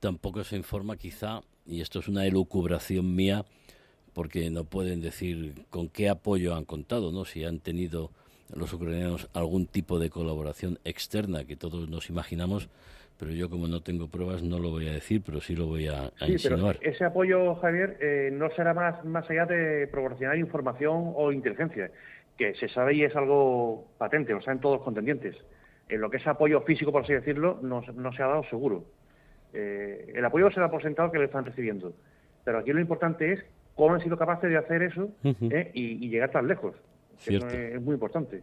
[0.00, 3.44] Tampoco se informa quizá, y esto es una elucubración mía,
[4.14, 7.24] porque no pueden decir con qué apoyo han contado, ¿no?
[7.24, 8.10] Si han tenido
[8.52, 12.68] los ucranianos algún tipo de colaboración externa que todos nos imaginamos,
[13.20, 15.86] pero yo como no tengo pruebas no lo voy a decir, pero sí lo voy
[15.88, 16.78] a, a Sí, pero insinuar.
[16.80, 21.90] ese apoyo, Javier, eh, no será más, más allá de proporcionar información o inteligencia,
[22.38, 25.36] que se sabe y es algo patente, lo saben todos los contendientes.
[25.90, 28.44] En lo que es apoyo físico, por así decirlo, no, se- no se ha dado
[28.44, 28.84] seguro.
[29.52, 31.92] Eh, el apoyo se da por sentado que lo están recibiendo,
[32.44, 36.08] pero aquí lo importante es cómo han sido capaces de hacer eso eh, y, y
[36.08, 36.74] llegar tan lejos.
[37.20, 37.48] Cierto.
[37.48, 38.42] es, es muy importante.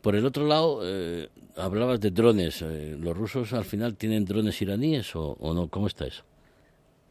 [0.00, 2.62] Por el otro lado, eh, hablabas de drones.
[2.62, 5.68] eh, ¿Los rusos al final tienen drones iraníes o, o no?
[5.68, 6.24] ¿Cómo está eso?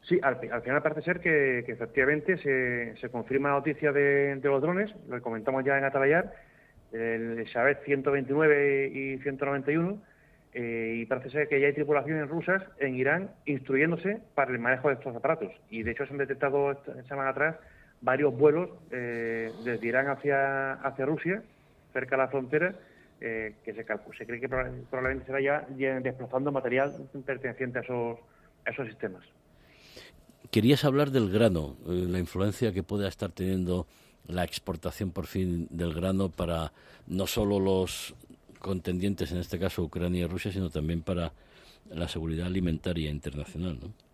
[0.08, 4.36] Sí, al, al final parece ser que, que efectivamente se, se confirma la noticia de,
[4.36, 6.32] de los drones, lo comentamos ya en Atalayar,
[6.94, 9.98] el Shabet 129 y 191,
[10.54, 14.88] eh, y parece ser que ya hay tripulaciones rusas en Irán instruyéndose para el manejo
[14.88, 15.52] de estos aparatos.
[15.70, 17.56] Y de hecho se han detectado esta semana atrás
[18.02, 21.44] varios vuelos eh, desde Irán hacia, hacia Rusia,
[21.94, 22.76] cerca de la frontera,
[23.22, 26.94] eh, que se, se cree que proba- probablemente se vaya ya desplazando material
[27.26, 28.20] perteneciente a esos,
[28.66, 29.24] esos sistemas.
[30.52, 33.88] Querías hablar del grano, eh, la influencia que pueda estar teniendo
[34.28, 36.72] la exportación por fin del grano para
[37.08, 38.16] no solo los
[38.60, 41.32] contendientes, en este caso Ucrania y Rusia, sino también para
[41.90, 43.78] la seguridad alimentaria internacional.
[43.82, 44.05] ¿no?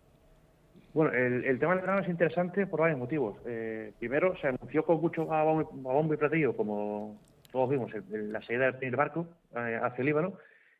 [0.94, 3.38] Bueno, el, tema del grano es interesante por varios motivos.
[3.46, 7.18] Eh, primero, se anunció con mucho a bombo, a y platillo, como
[7.50, 9.26] todos vimos, el- la salida del barco
[9.56, 10.34] eh, hacia Líbano,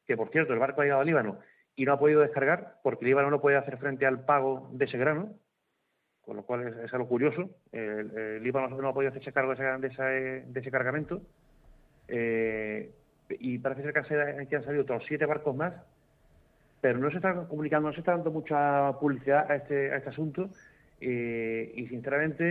[0.07, 1.39] que por cierto, el barco ha llegado al Líbano
[1.77, 4.99] y no ha podido descargar porque Líbano no puede hacer frente al pago de ese
[4.99, 5.35] grano.
[6.23, 7.51] con lo cual es, algo curioso.
[7.73, 11.23] Líbano no ha podido hacerse cargo de, de ese cargamento.
[12.09, 12.91] Eh,
[13.39, 15.75] y parece ser que han, salido otros siete barcos más,
[16.83, 20.11] pero no se está comunicando, no se está dando mucha publicidad a este, a este
[20.11, 20.51] asunto.
[21.01, 22.43] Eh, y sinceramente,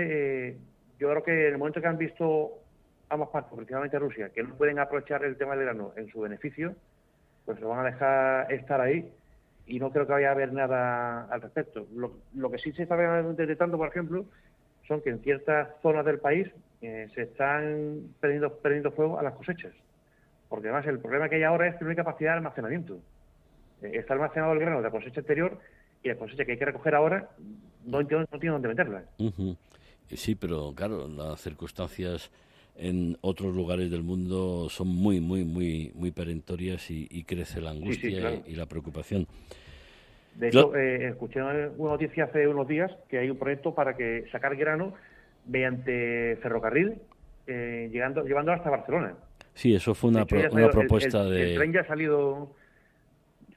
[0.50, 0.58] eh,
[0.98, 2.60] yo creo que en el momento que han visto
[3.10, 6.76] ambas partes, principalmente Rusia, que no pueden aprovechar el tema del grano en su beneficio,
[7.44, 9.12] pues lo van a dejar estar ahí
[9.68, 11.86] y no creo que vaya a haber nada al respecto.
[11.94, 14.26] Lo, que sí se está detectando, por ejemplo,
[14.88, 16.48] son que en ciertas zonas del país
[16.82, 19.74] eh, se están perdiendo, perdiendo fuego a las cosechas.
[20.48, 23.02] Porque además el problema que hay ahora es que no hay capacidad de almacenamiento.
[23.82, 25.60] Eh, está almacenado el grano de la cosecha anterior
[26.04, 27.30] y la cosecha que hay que recoger ahora
[27.86, 29.04] no, no tiene dónde meterla.
[30.08, 32.32] Sí, pero claro, las circunstancias
[32.76, 38.42] en otros lugares del mundo son muy, muy, muy, muy perentorias y, crece la angustia
[38.46, 39.28] y, la preocupación.
[40.36, 44.26] De hecho, eh, escuché una noticia hace unos días que hay un proyecto para que
[44.32, 44.94] sacar grano
[45.46, 46.96] mediante ferrocarril,
[47.48, 49.16] eh, llegando, llevándolo hasta Barcelona.
[49.54, 51.52] Sí, eso fue una, una propuesta de...
[51.52, 52.56] El tren ya ha salido,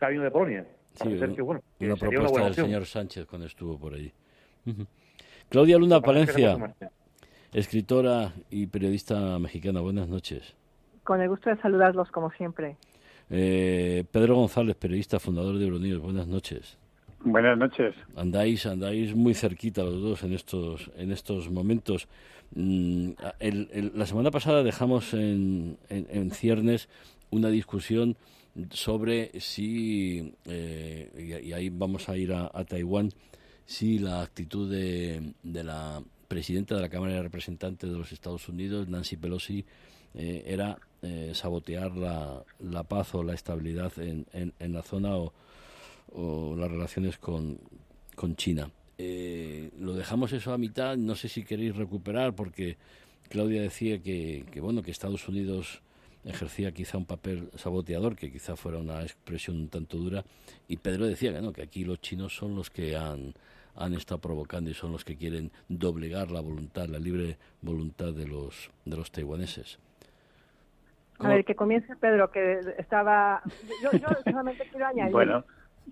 [0.09, 0.67] de Polonia.
[0.95, 4.13] Sí, una propuesta del señor Sánchez cuando estuvo por allí.
[5.49, 6.75] Claudia Luna Palencia,
[7.53, 10.55] escritora y periodista mexicana, buenas noches.
[11.03, 12.77] Con el gusto de saludarlos como siempre.
[13.31, 16.79] Eh, Pedro González, periodista, fundador de Euronews, buenas noches.
[17.21, 17.95] Buenas noches.
[18.17, 22.07] Andáis, andáis muy cerquita los dos en estos, en estos momentos.
[22.55, 23.13] Mm,
[23.95, 26.89] la semana pasada dejamos en, en, ciernes
[27.31, 28.17] una discusión
[28.71, 33.11] sobre si, eh, y, ahí vamos a ir a, Taiwán,
[33.67, 38.49] si la actitud de, de, la presidenta de la Cámara de Representantes de los Estados
[38.49, 39.65] Unidos, Nancy Pelosi,
[40.15, 45.33] eh, era eh, sabotear la, la, paz o la estabilidad en, en, la zona o,
[46.13, 47.59] o las relaciones con,
[48.15, 48.71] con China.
[48.97, 52.77] Eh, lo dejamos eso a mitad, no sé si queréis recuperar porque
[53.29, 55.83] Claudia decía que, que, bueno que Estados Unidos
[56.25, 60.25] ejercía quizá un papel saboteador, que quizá fuera una expresión un tanto dura,
[60.69, 63.35] y Pedro decía que no, que aquí los chinos son los que han,
[63.77, 68.27] han estado provocando y son los que quieren doblegar la voluntad, la libre voluntad de
[68.27, 69.79] los de los taiwaneses.
[71.19, 73.43] A ver, que comience Pedro, que estaba...
[73.83, 75.13] Yo, yo solamente quiero añadir...
[75.13, 75.45] Bueno.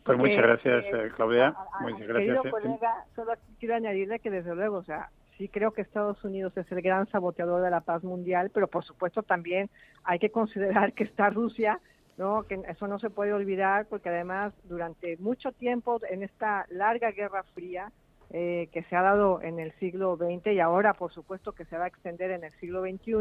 [0.04, 1.54] Pues muchas gracias, eh, Claudia.
[1.80, 2.42] muchas gracias.
[2.42, 6.56] Querido colega, solo quiero añadirle que desde luego, o sea, sí creo que Estados Unidos
[6.56, 9.70] es el gran saboteador de la paz mundial, pero por supuesto también
[10.04, 11.80] hay que considerar que está Rusia,
[12.18, 12.44] ¿no?
[12.44, 17.42] Que eso no se puede olvidar porque además durante mucho tiempo en esta larga guerra
[17.54, 17.90] fría
[18.30, 21.76] eh, que se ha dado en el siglo XX y ahora por supuesto que se
[21.76, 23.14] va a extender en el siglo XXI,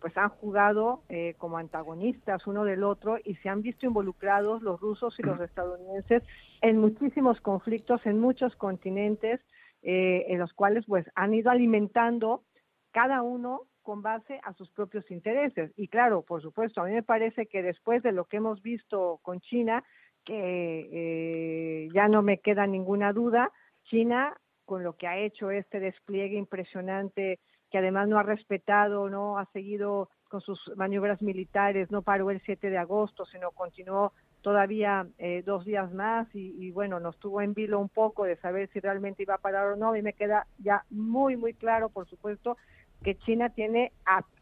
[0.00, 4.80] pues han jugado eh, como antagonistas uno del otro y se han visto involucrados los
[4.80, 6.22] rusos y los estadounidenses
[6.60, 9.40] en muchísimos conflictos en muchos continentes
[9.88, 12.42] eh, en los cuales pues han ido alimentando
[12.90, 15.72] cada uno con base a sus propios intereses.
[15.76, 19.20] Y claro, por supuesto, a mí me parece que después de lo que hemos visto
[19.22, 19.84] con China,
[20.24, 23.52] que eh, ya no me queda ninguna duda,
[23.84, 27.38] China, con lo que ha hecho este despliegue impresionante
[27.70, 32.40] que además no ha respetado, no ha seguido con sus maniobras militares, no paró el
[32.40, 34.12] 7 de agosto, sino continuó
[34.46, 38.70] todavía eh, dos días más y, bueno, nos tuvo en vilo un poco de saber
[38.72, 42.06] si realmente iba a parar o no y me queda ya muy, muy claro, por
[42.06, 42.56] supuesto,
[43.02, 43.90] que China tiene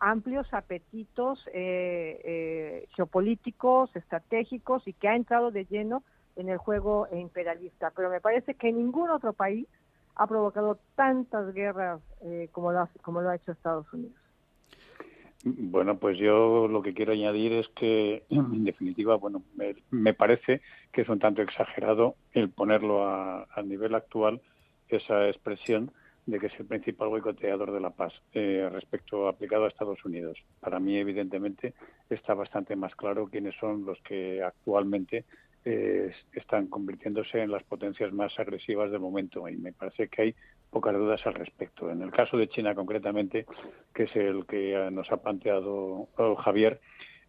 [0.01, 6.03] amplios apetitos eh, eh, geopolíticos, estratégicos y que ha entrado de lleno
[6.37, 7.91] en el juego imperialista.
[7.97, 9.67] Pero me parece que ningún otro país
[10.17, 14.24] ha provocado tantas guerras eh, como, lo como lo ha hecho Estados Unidos.
[15.47, 19.43] Bueno, pues yo lo que quiero añadir es que, en definitiva, bueno,
[19.91, 24.41] me, parece que es un tanto exagerado el ponerlo a, nivel actual
[24.89, 25.93] esa expresión
[26.25, 30.39] de que es el principal boicoteador de la paz eh, respecto aplicado a Estados Unidos.
[30.61, 31.75] Para mí, evidentemente,
[32.09, 35.27] está bastante más claro quiénes son los que actualmente
[36.35, 40.35] están convirtiéndose en las potencias más agresivas del momento y me parece que hay
[40.75, 41.89] pocas dudas al respecto.
[41.89, 43.47] En el caso de China concretamente,
[43.95, 46.81] que es el que nos ha planteado oh, Javier,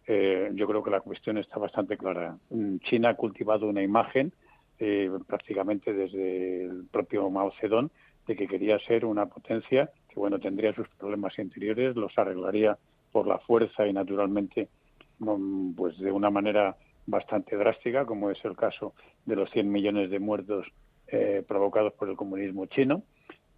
[0.08, 2.36] eh, yo creo que la cuestión está bastante clara.
[2.50, 4.32] Mm, China ha cultivado una imagen
[4.80, 7.88] eh, prácticamente desde el propio Mao Zedong
[8.26, 12.76] de que quería ser una potencia que bueno tendría sus problemas interiores, los arreglaría
[13.12, 14.68] por la fuerza y naturalmente
[15.20, 16.76] mm, pues de una manera
[17.06, 18.92] bastante drástica, como es el caso
[19.24, 20.66] de los 100 millones de muertos
[21.06, 23.04] eh, provocados por el comunismo chino,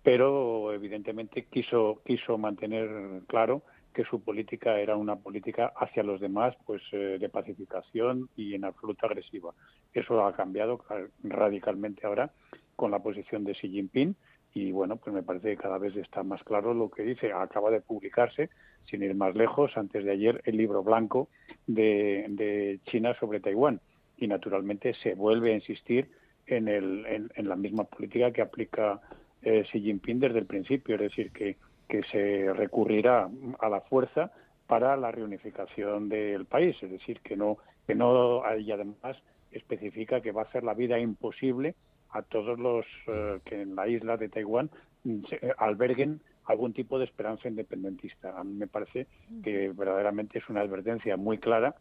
[0.02, 6.54] pero evidentemente quiso, quiso mantener claro que su política era una política hacia los demás,
[6.66, 9.54] pues eh, de pacificación y en absoluto agresiva.
[9.92, 10.84] Eso ha cambiado
[11.24, 12.30] radicalmente ahora
[12.76, 14.14] con la posición de Xi Jinping,
[14.54, 17.32] y bueno, pues me parece que cada vez está más claro lo que dice.
[17.32, 18.50] Acaba de publicarse,
[18.90, 21.28] sin ir más lejos, antes de ayer, el libro blanco
[21.66, 23.80] de, China sobre Taiwán.
[24.16, 26.10] Y naturalmente se vuelve a insistir
[26.46, 29.00] en, el, en, la misma política que aplica
[29.42, 31.56] eh, Xi Jinping desde el principio, es decir, que,
[31.88, 33.28] que se recurrirá
[33.58, 34.32] a la fuerza
[34.66, 39.16] para la reunificación del país, es decir, que no, que no hay además
[39.50, 41.74] especifica que va a hacer la vida imposible
[42.10, 44.70] a todos los eh, que en la isla de Taiwán
[45.04, 48.38] mm, eh, alberguen algún tipo de esperanza independentista.
[48.38, 49.06] A mí me parece
[49.42, 51.74] que verdaderamente es una advertencia muy clara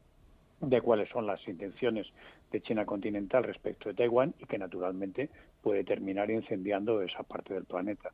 [0.60, 2.08] de cuáles son las intenciones
[2.52, 5.30] de China continental respecto de Taiwán y que naturalmente
[5.62, 8.12] puede terminar incendiando esa parte del planeta.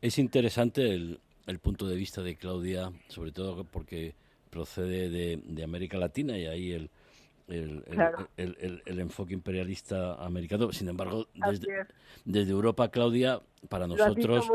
[0.00, 4.14] Es interesante el, el punto de vista de Claudia, sobre todo porque
[4.50, 6.90] procede de, de América Latina y ahí el,
[7.48, 7.84] el,
[8.36, 10.72] el, el, enfoque imperialista americano.
[10.72, 11.86] Sin embargo, desde,
[12.24, 14.46] desde Europa, Claudia, para nosotros,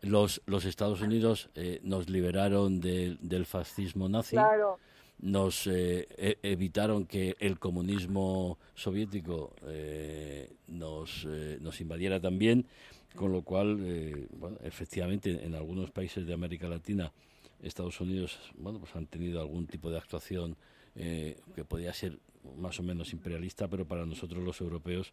[0.00, 4.36] Los, los Estados Unidos eh, nos liberaron del fascismo nazi.
[5.20, 11.26] Nos eh, e, evitaron que el comunismo soviético eh, nos,
[11.60, 12.66] nos invadiera también,
[13.14, 17.12] con lo cual, bueno, efectivamente, en algunos países de América Latina,
[17.62, 20.56] Estados Unidos, bueno, pues han tenido algún tipo de actuación
[20.94, 22.18] eh, que podía ser
[22.56, 25.12] más o menos imperialista, pero para nosotros los europeos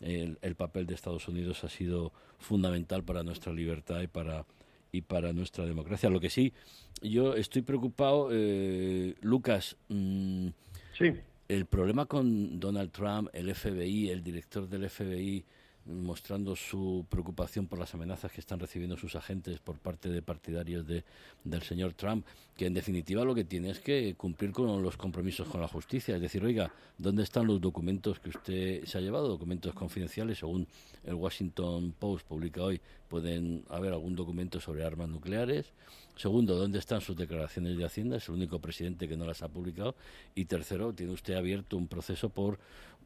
[0.00, 4.46] el, papel de Estados Unidos ha sido fundamental para nuestra libertad y para
[4.92, 6.10] y para nuestra democracia.
[6.10, 6.52] Lo que sí,
[7.00, 9.76] yo estoy preocupado, eh, Lucas.
[9.88, 10.48] Mm,
[10.96, 11.12] sí.
[11.48, 15.44] El problema con Donald Trump, el FBI, el director del FBI,
[15.84, 20.86] mostrando su preocupación por las amenazas que están recibiendo sus agentes por parte de partidarios
[20.86, 21.04] de,
[21.44, 22.24] del señor Trump,
[22.56, 26.14] que en definitiva lo que tiene es que cumplir con los compromisos con la justicia.
[26.14, 29.28] Es decir, oiga, ¿dónde están los documentos que usted se ha llevado?
[29.28, 30.66] Documentos confidenciales, según
[31.04, 35.72] el Washington Post publica hoy, pueden haber algún documento sobre armas nucleares.
[36.16, 38.18] Segundo, ¿dónde están sus declaraciones de Hacienda?
[38.18, 39.96] Es el único presidente que no las ha publicado.
[40.34, 42.58] Y tercero, tiene usted abierto un proceso por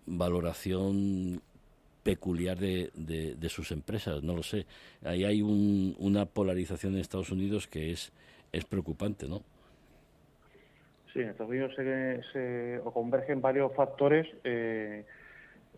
[0.07, 1.43] valoración
[2.07, 4.65] peculiar de, de, sus empresas, no lo sé.
[5.05, 8.13] Ahí hay una polarización en Estados Unidos que es,
[8.53, 9.43] es preocupante, ¿no?
[11.13, 11.75] Sí, en Estados Unidos
[12.33, 15.05] se, convergen varios factores eh,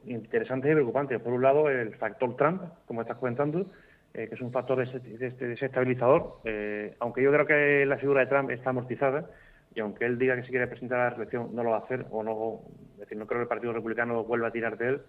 [0.04, 1.18] interesantes y preocupantes.
[1.18, 3.64] Por un lado, el factor Trump, como estás comentando,
[4.12, 8.50] eh, que es un factor desestabilizador, eh, aunque yo creo que la figura de Trump
[8.50, 9.30] está amortizada,
[9.74, 11.84] y aunque él diga que si quiere presentar a la reelección no lo va a
[11.84, 12.60] hacer, o no,
[12.94, 15.00] es decir, no creo que el Partido Republicano vuelva a tirar de él,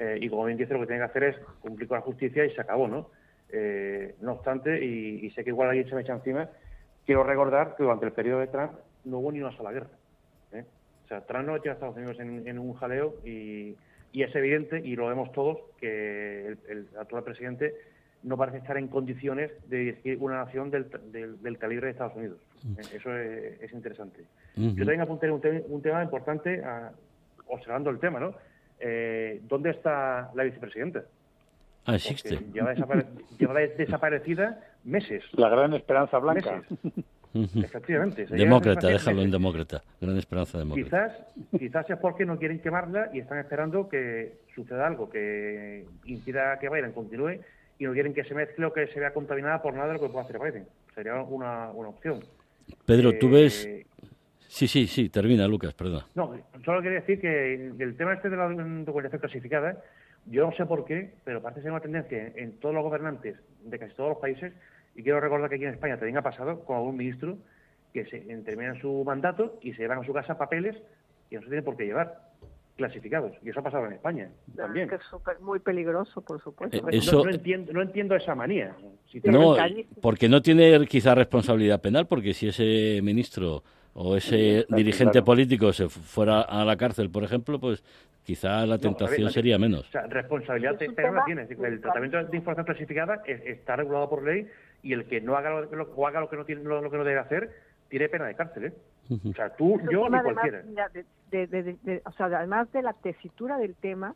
[0.00, 2.42] eh, y como bien dice, lo que tiene que hacer es cumplir con la justicia
[2.46, 3.10] y se acabó, ¿no?
[3.50, 6.48] Eh, no obstante, y, sé que igual alguien se me echa encima,
[7.04, 8.72] quiero recordar que durante el periodo de Trump
[9.04, 9.90] no hubo ni una sola guerra.
[10.52, 10.64] ¿eh?
[11.04, 13.76] O sea, Trump no metió a Estados Unidos en, un jaleo y,
[14.14, 17.74] es evidente, y lo vemos todos, que el, actual presidente
[18.22, 22.38] no parece estar en condiciones de dirigir una nación del, del, calibre de Estados Unidos.
[22.62, 22.80] Mm.
[22.94, 24.22] Eso es, interesante.
[24.56, 26.62] Yo también apunté un, un tema importante
[27.48, 28.34] observando el tema, ¿no?
[28.80, 31.04] Eh, ¿dónde está la vicepresidenta?
[31.86, 32.38] Ah, existe.
[32.52, 32.74] Lleva,
[33.76, 35.24] desaparecida meses.
[35.32, 36.62] La gran esperanza blanca.
[37.34, 38.26] Efectivamente.
[38.26, 39.82] Demócrata, déjalo en demócrata.
[40.00, 41.14] Gran esperanza demócrata.
[41.14, 46.58] Quizás, quizás es porque no quieren quemarla y están esperando que suceda algo que impida
[46.58, 47.40] que Biden continúe
[47.78, 50.00] y no quieren que se mezcle o que se vea contaminada por nada de lo
[50.00, 50.66] que pueda hacer Biden.
[50.94, 52.20] Sería una, una opción.
[52.84, 53.86] Pedro, tú ves eh,
[54.50, 56.02] Sí, sí, sí, termina, Lucas, perdón.
[56.16, 56.34] No,
[56.64, 59.80] solo quería decir que el tema este de la documentación clasificada,
[60.26, 63.78] yo no sé por qué, pero parece ser una tendencia en todos los gobernantes de
[63.78, 64.52] casi todos los países,
[64.96, 67.38] y quiero recordar que aquí en España también ha pasado con algún ministro
[67.94, 70.76] que se termina su mandato y se llevan a su casa papeles
[71.30, 72.18] y no se tiene por qué llevar
[72.76, 73.32] clasificados.
[73.44, 74.90] Y eso ha pasado en España también.
[74.92, 76.76] Es muy peligroso, por supuesto.
[76.76, 77.24] Eh, eso...
[77.24, 78.74] no, entiendo, no entiendo esa manía.
[79.24, 79.54] no,
[80.02, 83.62] porque no tiene quizá responsabilidad penal, porque si ese ministro
[83.94, 87.82] o ese dirigente político se fuera a la cárcel, por ejemplo, pues
[88.22, 89.88] quizá la tentación sería menos.
[89.88, 91.42] O sea, responsabilidad pero la tiene.
[91.42, 94.46] El tratamiento de información clasificada está regulado por ley
[94.82, 97.04] y el que no haga lo, o haga lo que no tiene lo, que no
[97.04, 97.50] debe hacer
[97.88, 98.66] tiene pena de cárcel.
[98.66, 98.72] ¿eh?
[99.28, 100.62] O sea, tú, yo y cualquiera.
[102.04, 104.14] o sea, además de la tesitura del tema,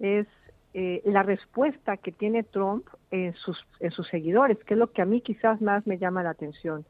[0.00, 0.26] es
[0.74, 5.02] eh, la respuesta que tiene Trump en sus, en sus seguidores, que es lo que
[5.02, 6.84] a mí quizás más me llama la atención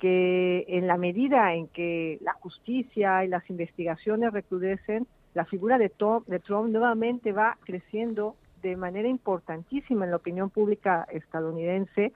[0.00, 5.90] que en la medida en que la justicia y las investigaciones recrudecen, la figura de
[5.90, 12.12] Trump, de Trump nuevamente va creciendo de manera importantísima en la opinión pública estadounidense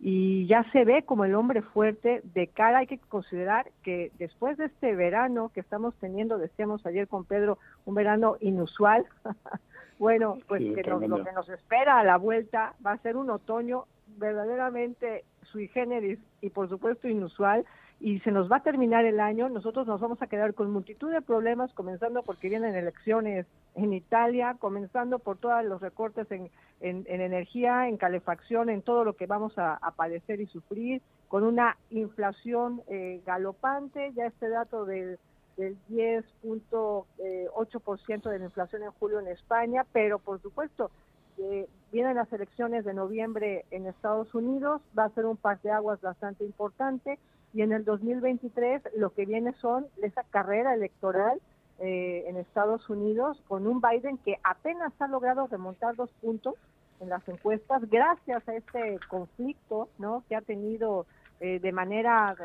[0.00, 2.78] y ya se ve como el hombre fuerte de cara.
[2.78, 7.58] Hay que considerar que después de este verano que estamos teniendo decíamos ayer con Pedro
[7.84, 9.06] un verano inusual
[9.98, 13.86] Bueno, pues que lo que nos espera a la vuelta va a ser un otoño
[14.16, 17.64] verdaderamente sui generis y por supuesto inusual
[18.00, 21.10] y se nos va a terminar el año, nosotros nos vamos a quedar con multitud
[21.10, 23.44] de problemas, comenzando porque vienen elecciones
[23.74, 26.48] en Italia, comenzando por todos los recortes en,
[26.80, 31.76] en, energía, en calefacción, en todo lo que vamos a, padecer y sufrir, con una
[31.90, 35.18] inflación eh, galopante, ya este dato del,
[35.56, 40.92] del 10.8% eh, de la inflación en julio en España, pero por supuesto
[41.38, 45.70] eh, vienen las elecciones de noviembre en Estados Unidos, va a ser un par de
[45.70, 47.18] aguas bastante importante
[47.54, 51.40] y en el 2023 lo que viene son esa carrera electoral
[51.78, 56.54] eh, en Estados Unidos con un Biden que apenas ha logrado remontar dos puntos
[57.00, 61.06] en las encuestas gracias a este conflicto no que ha tenido
[61.40, 62.36] eh, de manera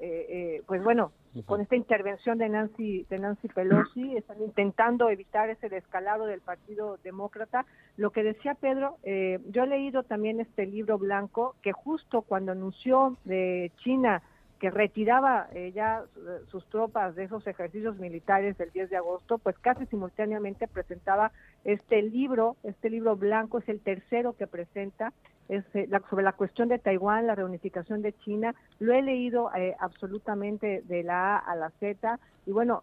[0.00, 1.12] eh, pues bueno
[1.46, 6.98] con esta intervención de Nancy de Nancy Pelosi están intentando evitar ese descalado del Partido
[7.02, 7.64] Demócrata.
[7.96, 13.16] Lo que decía Pedro yo he leído también este libro blanco que justo cuando anunció
[13.24, 14.22] de China
[14.62, 16.04] que retiraba eh, ya
[16.46, 21.32] sus tropas de esos ejercicios militares del 10 de agosto, pues casi simultáneamente presentaba
[21.64, 25.12] este libro, este libro blanco es el tercero que presenta,
[25.48, 25.62] eh,
[26.08, 31.02] sobre la cuestión de Taiwán, la reunificación de China, lo he leído eh, absolutamente de
[31.02, 32.82] la A a la Z, y bueno,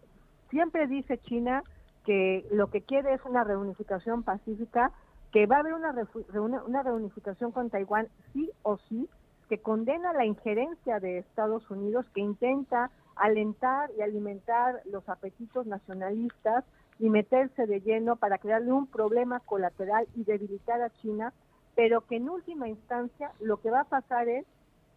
[0.50, 1.62] siempre dice China
[2.04, 4.92] que lo que quiere es una reunificación pacífica,
[5.32, 5.94] que va a haber una,
[6.66, 9.08] una reunificación con Taiwán sí o sí,
[9.48, 16.64] que condena la injerencia de Estados Unidos, que intenta alentar y alimentar los apetitos nacionalistas
[16.98, 21.32] y meterse de lleno para crearle un problema colateral y debilitar a China,
[21.80, 24.44] pero que en última instancia lo que va a pasar es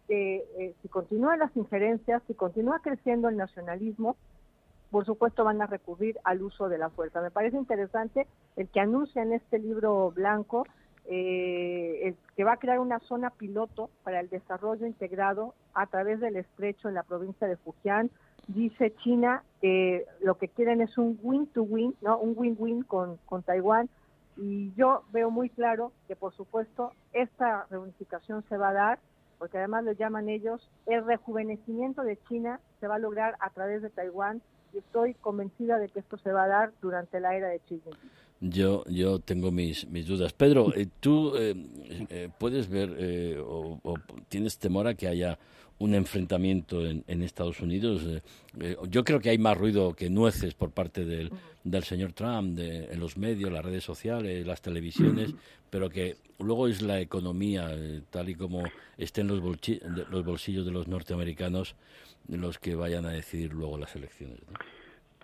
[0.06, 4.16] que eh, si continúan las injerencias, si continúa creciendo el nacionalismo,
[4.90, 7.22] por supuesto van a recurrir al uso de la fuerza.
[7.22, 8.26] Me parece interesante
[8.56, 10.66] el que anuncia en este libro blanco
[11.06, 16.36] eh, que va a crear una zona piloto para el desarrollo integrado a través del
[16.36, 18.10] estrecho en la provincia de Fujian.
[18.46, 22.18] Dice China que lo que quieren es un win-to-win, ¿no?
[22.18, 23.88] un win-win con, con Taiwán.
[24.36, 28.98] Y yo veo muy claro que, por supuesto, esta reunificación se va a dar,
[29.38, 33.82] porque además lo llaman ellos, el rejuvenecimiento de China se va a lograr a través
[33.82, 37.48] de Taiwán y estoy convencida de que esto se va a dar durante la era
[37.48, 37.80] de Xi.
[38.40, 40.32] Yo, yo tengo mis, mis dudas.
[40.32, 41.54] Pedro, eh, ¿tú eh,
[42.10, 43.78] eh, puedes ver o,
[44.28, 45.38] tienes temor a que haya
[45.78, 48.06] un enfrentamiento en, en Estados Unidos?
[48.88, 51.30] yo creo que hay más ruido que nueces por parte del,
[51.64, 55.34] del señor Trump de, en los medios, las redes sociales, las televisiones,
[55.70, 57.68] pero que luego es la economía,
[58.10, 58.62] tal y como
[58.96, 59.40] estén los,
[60.10, 61.74] los bolsillos de los norteamericanos,
[62.28, 64.38] los que vayan a decidir luego las elecciones.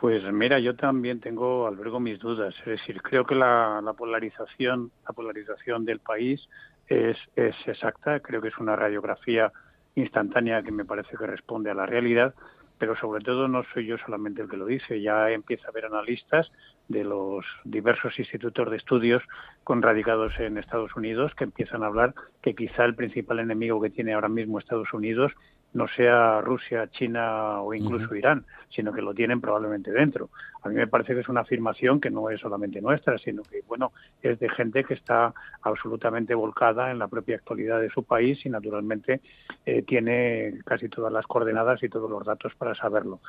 [0.00, 2.54] Pues mira, yo también tengo, albergo mis dudas.
[2.60, 6.48] Es decir, creo que la, polarización, la polarización del país
[6.88, 8.20] es, es exacta.
[8.20, 9.52] Creo que es una radiografía
[9.94, 12.34] instantánea que me parece que responde a la realidad,
[12.78, 15.00] pero sobre todo no soy yo solamente el que lo dice.
[15.00, 16.50] Ya empieza a haber analistas
[16.88, 19.22] de los diversos institutos de estudios
[19.64, 23.90] con radicados en Estados Unidos que empiezan a hablar que quizá el principal enemigo que
[23.90, 25.32] tiene ahora mismo Estados Unidos
[25.72, 30.30] no sea Rusia, China o incluso Irán, sino que lo tienen probablemente dentro.
[30.62, 33.62] A mí me parece que es una afirmación que no es solamente nuestra, sino que
[33.66, 33.92] bueno,
[34.22, 38.50] es de gente que está absolutamente volcada en la propia actualidad de su país y
[38.50, 39.20] naturalmente
[39.64, 43.20] eh, tiene casi todas las coordenadas y todos los datos para saberlo.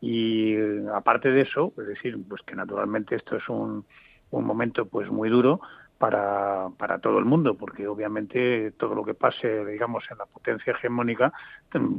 [0.00, 0.56] Y
[0.94, 3.84] aparte de eso, es decir, pues que naturalmente esto es un,
[4.30, 5.60] un momento pues muy duro,
[6.00, 10.72] para, para todo el mundo, porque obviamente todo lo que pase, digamos, en la potencia
[10.72, 11.30] hegemónica,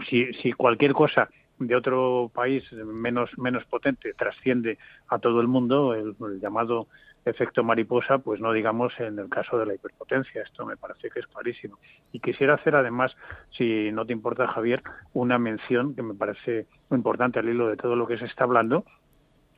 [0.10, 1.30] si, si cualquier cosa
[1.60, 6.88] de otro país menos, menos potente trasciende a todo el mundo, el, llamado
[7.26, 10.42] efecto mariposa, pues no digamos en el caso de la hiperpotencia.
[10.42, 11.78] Esto me parece que es clarísimo.
[12.12, 13.16] Y quisiera hacer además,
[13.52, 14.82] si no te importa Javier,
[15.14, 18.46] una mención que me parece muy importante al hilo de todo lo que se está
[18.46, 18.84] hablando,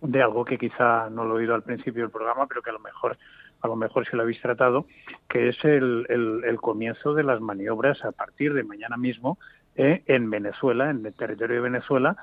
[0.01, 2.73] de algo que quizá no lo he oído al principio del programa, pero que a
[2.73, 3.17] lo mejor
[3.63, 4.85] a lo mejor si lo habéis tratado,
[5.29, 9.39] que es el, el, comienzo de las maniobras a partir de mañana mismo
[9.75, 12.17] eh, en Venezuela, en el territorio de Venezuela,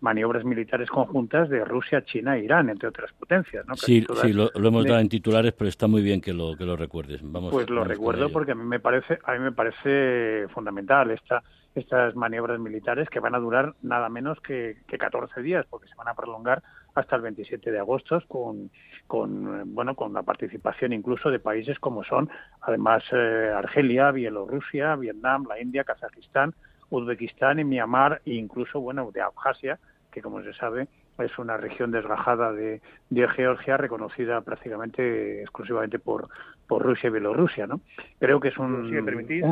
[0.00, 3.66] maniobras militares conjuntas de Rusia, China e Irán, entre otras potencias.
[3.66, 3.74] ¿no?
[3.74, 6.76] Sí, sí lo, hemos dado en titulares, pero está muy bien que lo, que lo
[6.76, 7.20] recuerdes.
[7.24, 11.42] Vamos, pues lo recuerdo porque a mí me parece, a mí me parece fundamental esta
[11.74, 15.94] estas maniobras militares que van a durar nada menos que, que 14 días, porque se
[15.94, 16.62] van a prolongar
[16.96, 18.70] hasta el 27 de agosto con,
[19.06, 22.28] con, bueno, con la participación incluso de países como son,
[22.62, 26.54] además, eh, Argelia, Bielorrusia, Vietnam, la India, Kazajistán,
[26.90, 29.78] Uzbekistán y Myanmar, e incluso, bueno, de Abjasia,
[30.10, 30.88] que como se sabe
[31.18, 32.80] es una región desgajada de,
[33.10, 36.28] Georgia reconocida prácticamente exclusivamente por,
[36.66, 37.80] por Rusia y Bielorrusia, ¿no?
[38.18, 38.88] Creo que es un...
[38.88, 39.44] Si me permitís.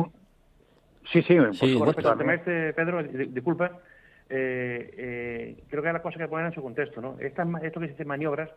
[1.11, 1.79] Sí, sí, por sí,
[2.33, 3.79] este, Pedro, disculpa,
[4.29, 7.17] eh, eh, creo que hay las cosas que ponen en su contexto, ¿no?
[7.19, 8.49] Estas, esto que se dice maniobras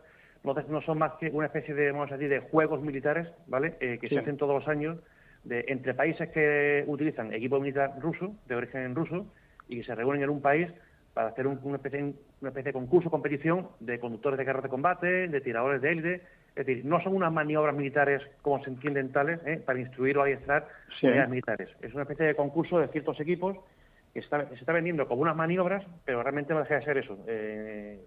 [0.43, 3.75] no son más que una especie de, vamos a decir, de juegos militares, ¿vale?
[3.79, 4.97] Eh, que se hacen todos los años
[5.43, 9.25] de, entre países que utilizan equipo militar ruso, de origen ruso,
[9.67, 10.69] y que se reúnen en un país
[11.13, 15.27] para hacer una, especie, una especie de concurso, competición de conductores de carros de combate,
[15.27, 16.21] de tiradores de élite.
[16.55, 19.61] Es decir, no son unas maniobras militares como se entienden tales, ¿eh?
[19.63, 20.67] para instruir o adiestrar
[21.03, 21.69] unidades militares.
[21.81, 23.57] Es una especie de concurso de ciertos equipos
[24.13, 27.17] que se está vendiendo como unas maniobras, pero realmente no deja de ser eso.
[27.27, 27.99] Eh,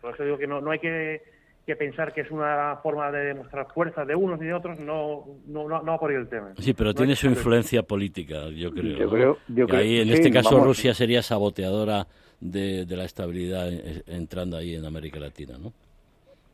[0.00, 1.22] por eso digo que no, no hay que
[1.68, 5.26] que pensar que es una forma de demostrar fuerza de unos y de otros, no,
[5.46, 6.54] no, no, no por el tema.
[6.56, 9.36] Sí, pero tiene su influencia política, yo creo.
[9.72, 12.06] ahí, en este caso, Rusia sería saboteadora
[12.40, 13.68] de, de, la estabilidad
[14.06, 15.74] entrando ahí en América Latina, ¿no?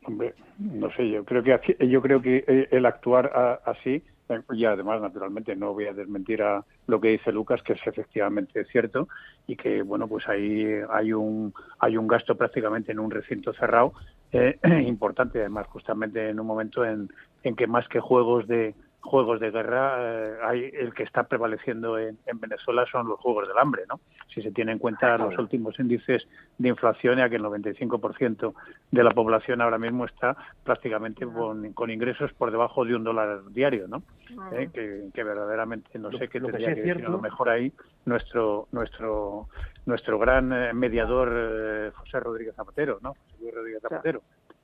[0.03, 4.03] Hombre, no sé, yo creo que yo creo que el actuar así
[4.53, 8.65] y además, naturalmente, no voy a desmentir a lo que dice Lucas, que es efectivamente
[8.65, 9.07] cierto
[9.47, 13.93] y que, bueno, pues ahí hay un, hay un gasto prácticamente en un recinto cerrado
[14.31, 14.57] eh,
[14.87, 17.09] importante, además, justamente en un momento en,
[17.43, 18.73] en que más que juegos de,
[19.05, 23.57] juegos de guerra, eh, hay, el que está prevaleciendo en, Venezuela son los juegos del
[23.57, 24.01] hambre, ¿no?
[24.33, 26.27] Si se tiene en cuenta los últimos índices
[26.57, 28.53] de inflación, ya que el 95%
[28.91, 33.87] de la población ahora mismo está prácticamente con, ingresos por debajo de un dólar diario,
[33.87, 34.03] ¿no?
[34.51, 34.69] Eh,
[35.13, 37.71] que, verdaderamente no sé qué tendría que, decir a lo mejor ahí
[38.05, 39.47] nuestro nuestro
[39.85, 43.15] nuestro gran eh, mediador José Rodríguez Zapatero, ¿no?
[43.37, 44.21] José Rodríguez Zapatero.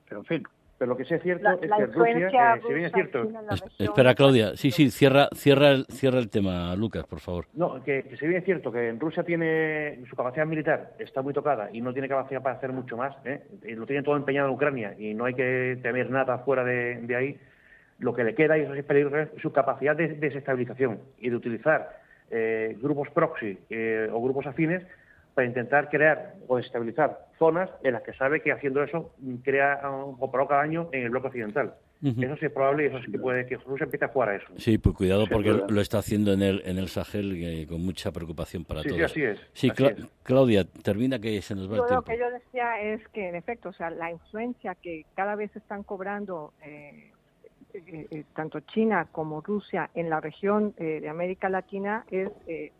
[0.08, 0.42] Pero en fin,
[0.82, 3.28] pero lo que sí es cierto es que Rusia, eh, si bien es cierto...
[3.78, 4.56] espera, Claudia.
[4.56, 7.46] Sí, sí, cierra, cierra, el, cierra el tema, Lucas, por favor.
[7.54, 11.32] No, que, si bien es cierto que en Rusia tiene su capacidad militar, está muy
[11.32, 13.44] tocada y no tiene capacidad para hacer mucho más, ¿eh?
[13.62, 17.14] y lo tiene todo empeñado en Ucrania y no hay que temer nada fuera de,
[17.16, 17.38] ahí,
[18.00, 22.76] lo que le queda, y eso es su capacidad de desestabilización y de utilizar eh,
[22.82, 23.56] grupos proxy
[24.12, 24.82] o grupos afines
[25.34, 30.30] para intentar crear o desestabilizar zonas en las que sabe que haciendo eso crea o
[30.30, 31.74] provoca daño en el bloque occidental.
[32.02, 34.34] Eso sí es probable y eso sí que puede que Rusia empiece a jugar a
[34.34, 34.46] eso.
[34.56, 38.10] Sí, pues cuidado porque lo está haciendo en el, en el Sahel eh, con mucha
[38.10, 38.96] preocupación para todos.
[38.96, 39.40] Sí, así es.
[39.52, 39.70] Sí,
[40.24, 41.94] Claudia, termina que se nos va el tiempo.
[41.94, 45.54] Lo que yo decía es que, en efecto, o sea, la influencia que cada vez
[45.54, 47.12] están cobrando eh,
[47.72, 52.30] eh, tanto China como Rusia en la región de América Latina es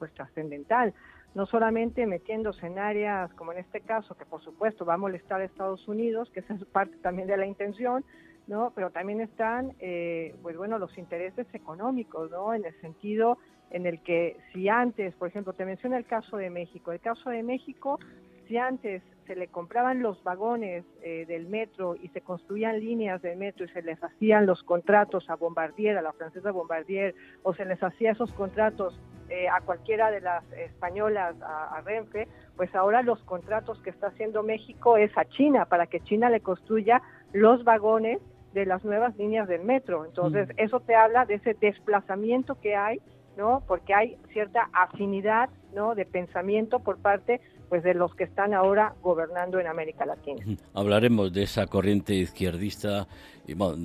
[0.00, 0.92] pues trascendental
[1.34, 5.40] no solamente metiéndose en áreas como en este caso, que por supuesto va a molestar
[5.40, 8.04] a Estados Unidos, que esa es parte también de la intención,
[8.46, 8.72] ¿no?
[8.74, 12.54] Pero también están, eh, pues bueno, los intereses económicos, ¿no?
[12.54, 13.38] En el sentido
[13.70, 17.30] en el que si antes, por ejemplo, te menciono el caso de México, el caso
[17.30, 17.98] de México,
[18.46, 23.36] si antes se le compraban los vagones eh, del metro y se construían líneas de
[23.36, 27.64] metro y se les hacían los contratos a Bombardier, a la francesa Bombardier, o se
[27.64, 29.00] les hacía esos contratos
[29.32, 34.42] eh, a cualquiera de las españolas, a, Renfe, pues ahora los contratos que está haciendo
[34.42, 37.00] México es a China, para que China le construya
[37.32, 38.20] los vagones
[38.52, 40.04] de las nuevas líneas del metro.
[40.04, 40.52] Entonces, mm.
[40.58, 43.00] eso te habla de ese desplazamiento que hay,
[43.38, 43.62] ¿no?
[43.66, 45.94] Porque hay cierta afinidad, ¿no?
[45.94, 50.44] De pensamiento por parte pues de los que están ahora gobernando en América Latina.
[50.74, 53.08] Hablaremos de esa corriente izquierdista
[53.46, 53.78] y bueno,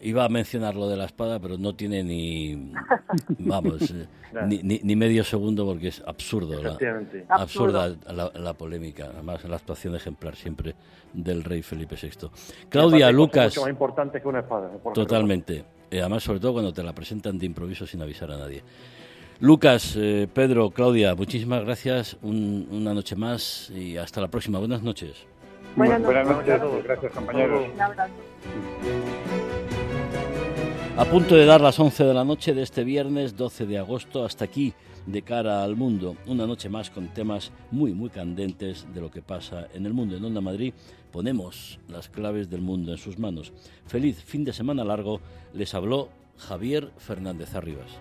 [0.00, 2.72] iba a mencionar lo de la espada, pero no tiene ni
[3.38, 4.06] vamos eh,
[4.46, 6.76] ni, medio segundo porque es absurdo, la,
[7.28, 7.96] absurda
[8.34, 10.74] la, polémica, además la actuación ejemplar siempre
[11.12, 12.28] del rey Felipe VI.
[12.68, 14.70] Claudia, Lucas, mucho más importante que una espada.
[14.92, 15.64] Totalmente.
[15.90, 18.62] Y además, sobre todo cuando te la presentan de improviso sin avisar a nadie.
[19.40, 24.58] Lucas, eh, Pedro, Claudia, muchísimas gracias una noche más y hasta la próxima.
[24.58, 25.26] Buenas noches.
[25.76, 27.68] Buenas noches, gracias compañeros.
[30.98, 34.24] A punto de dar las 11 de la noche de este viernes 12 de agosto,
[34.24, 34.74] hasta aquí
[35.06, 36.16] de cara al mundo.
[36.26, 40.16] Una noche más con temas muy, muy candentes de lo que pasa en el mundo.
[40.16, 40.74] En Onda Madrid
[41.12, 43.52] ponemos las claves del mundo en sus manos.
[43.86, 45.20] Feliz fin de semana largo.
[45.54, 47.92] Les habló Javier Fernández Arribas.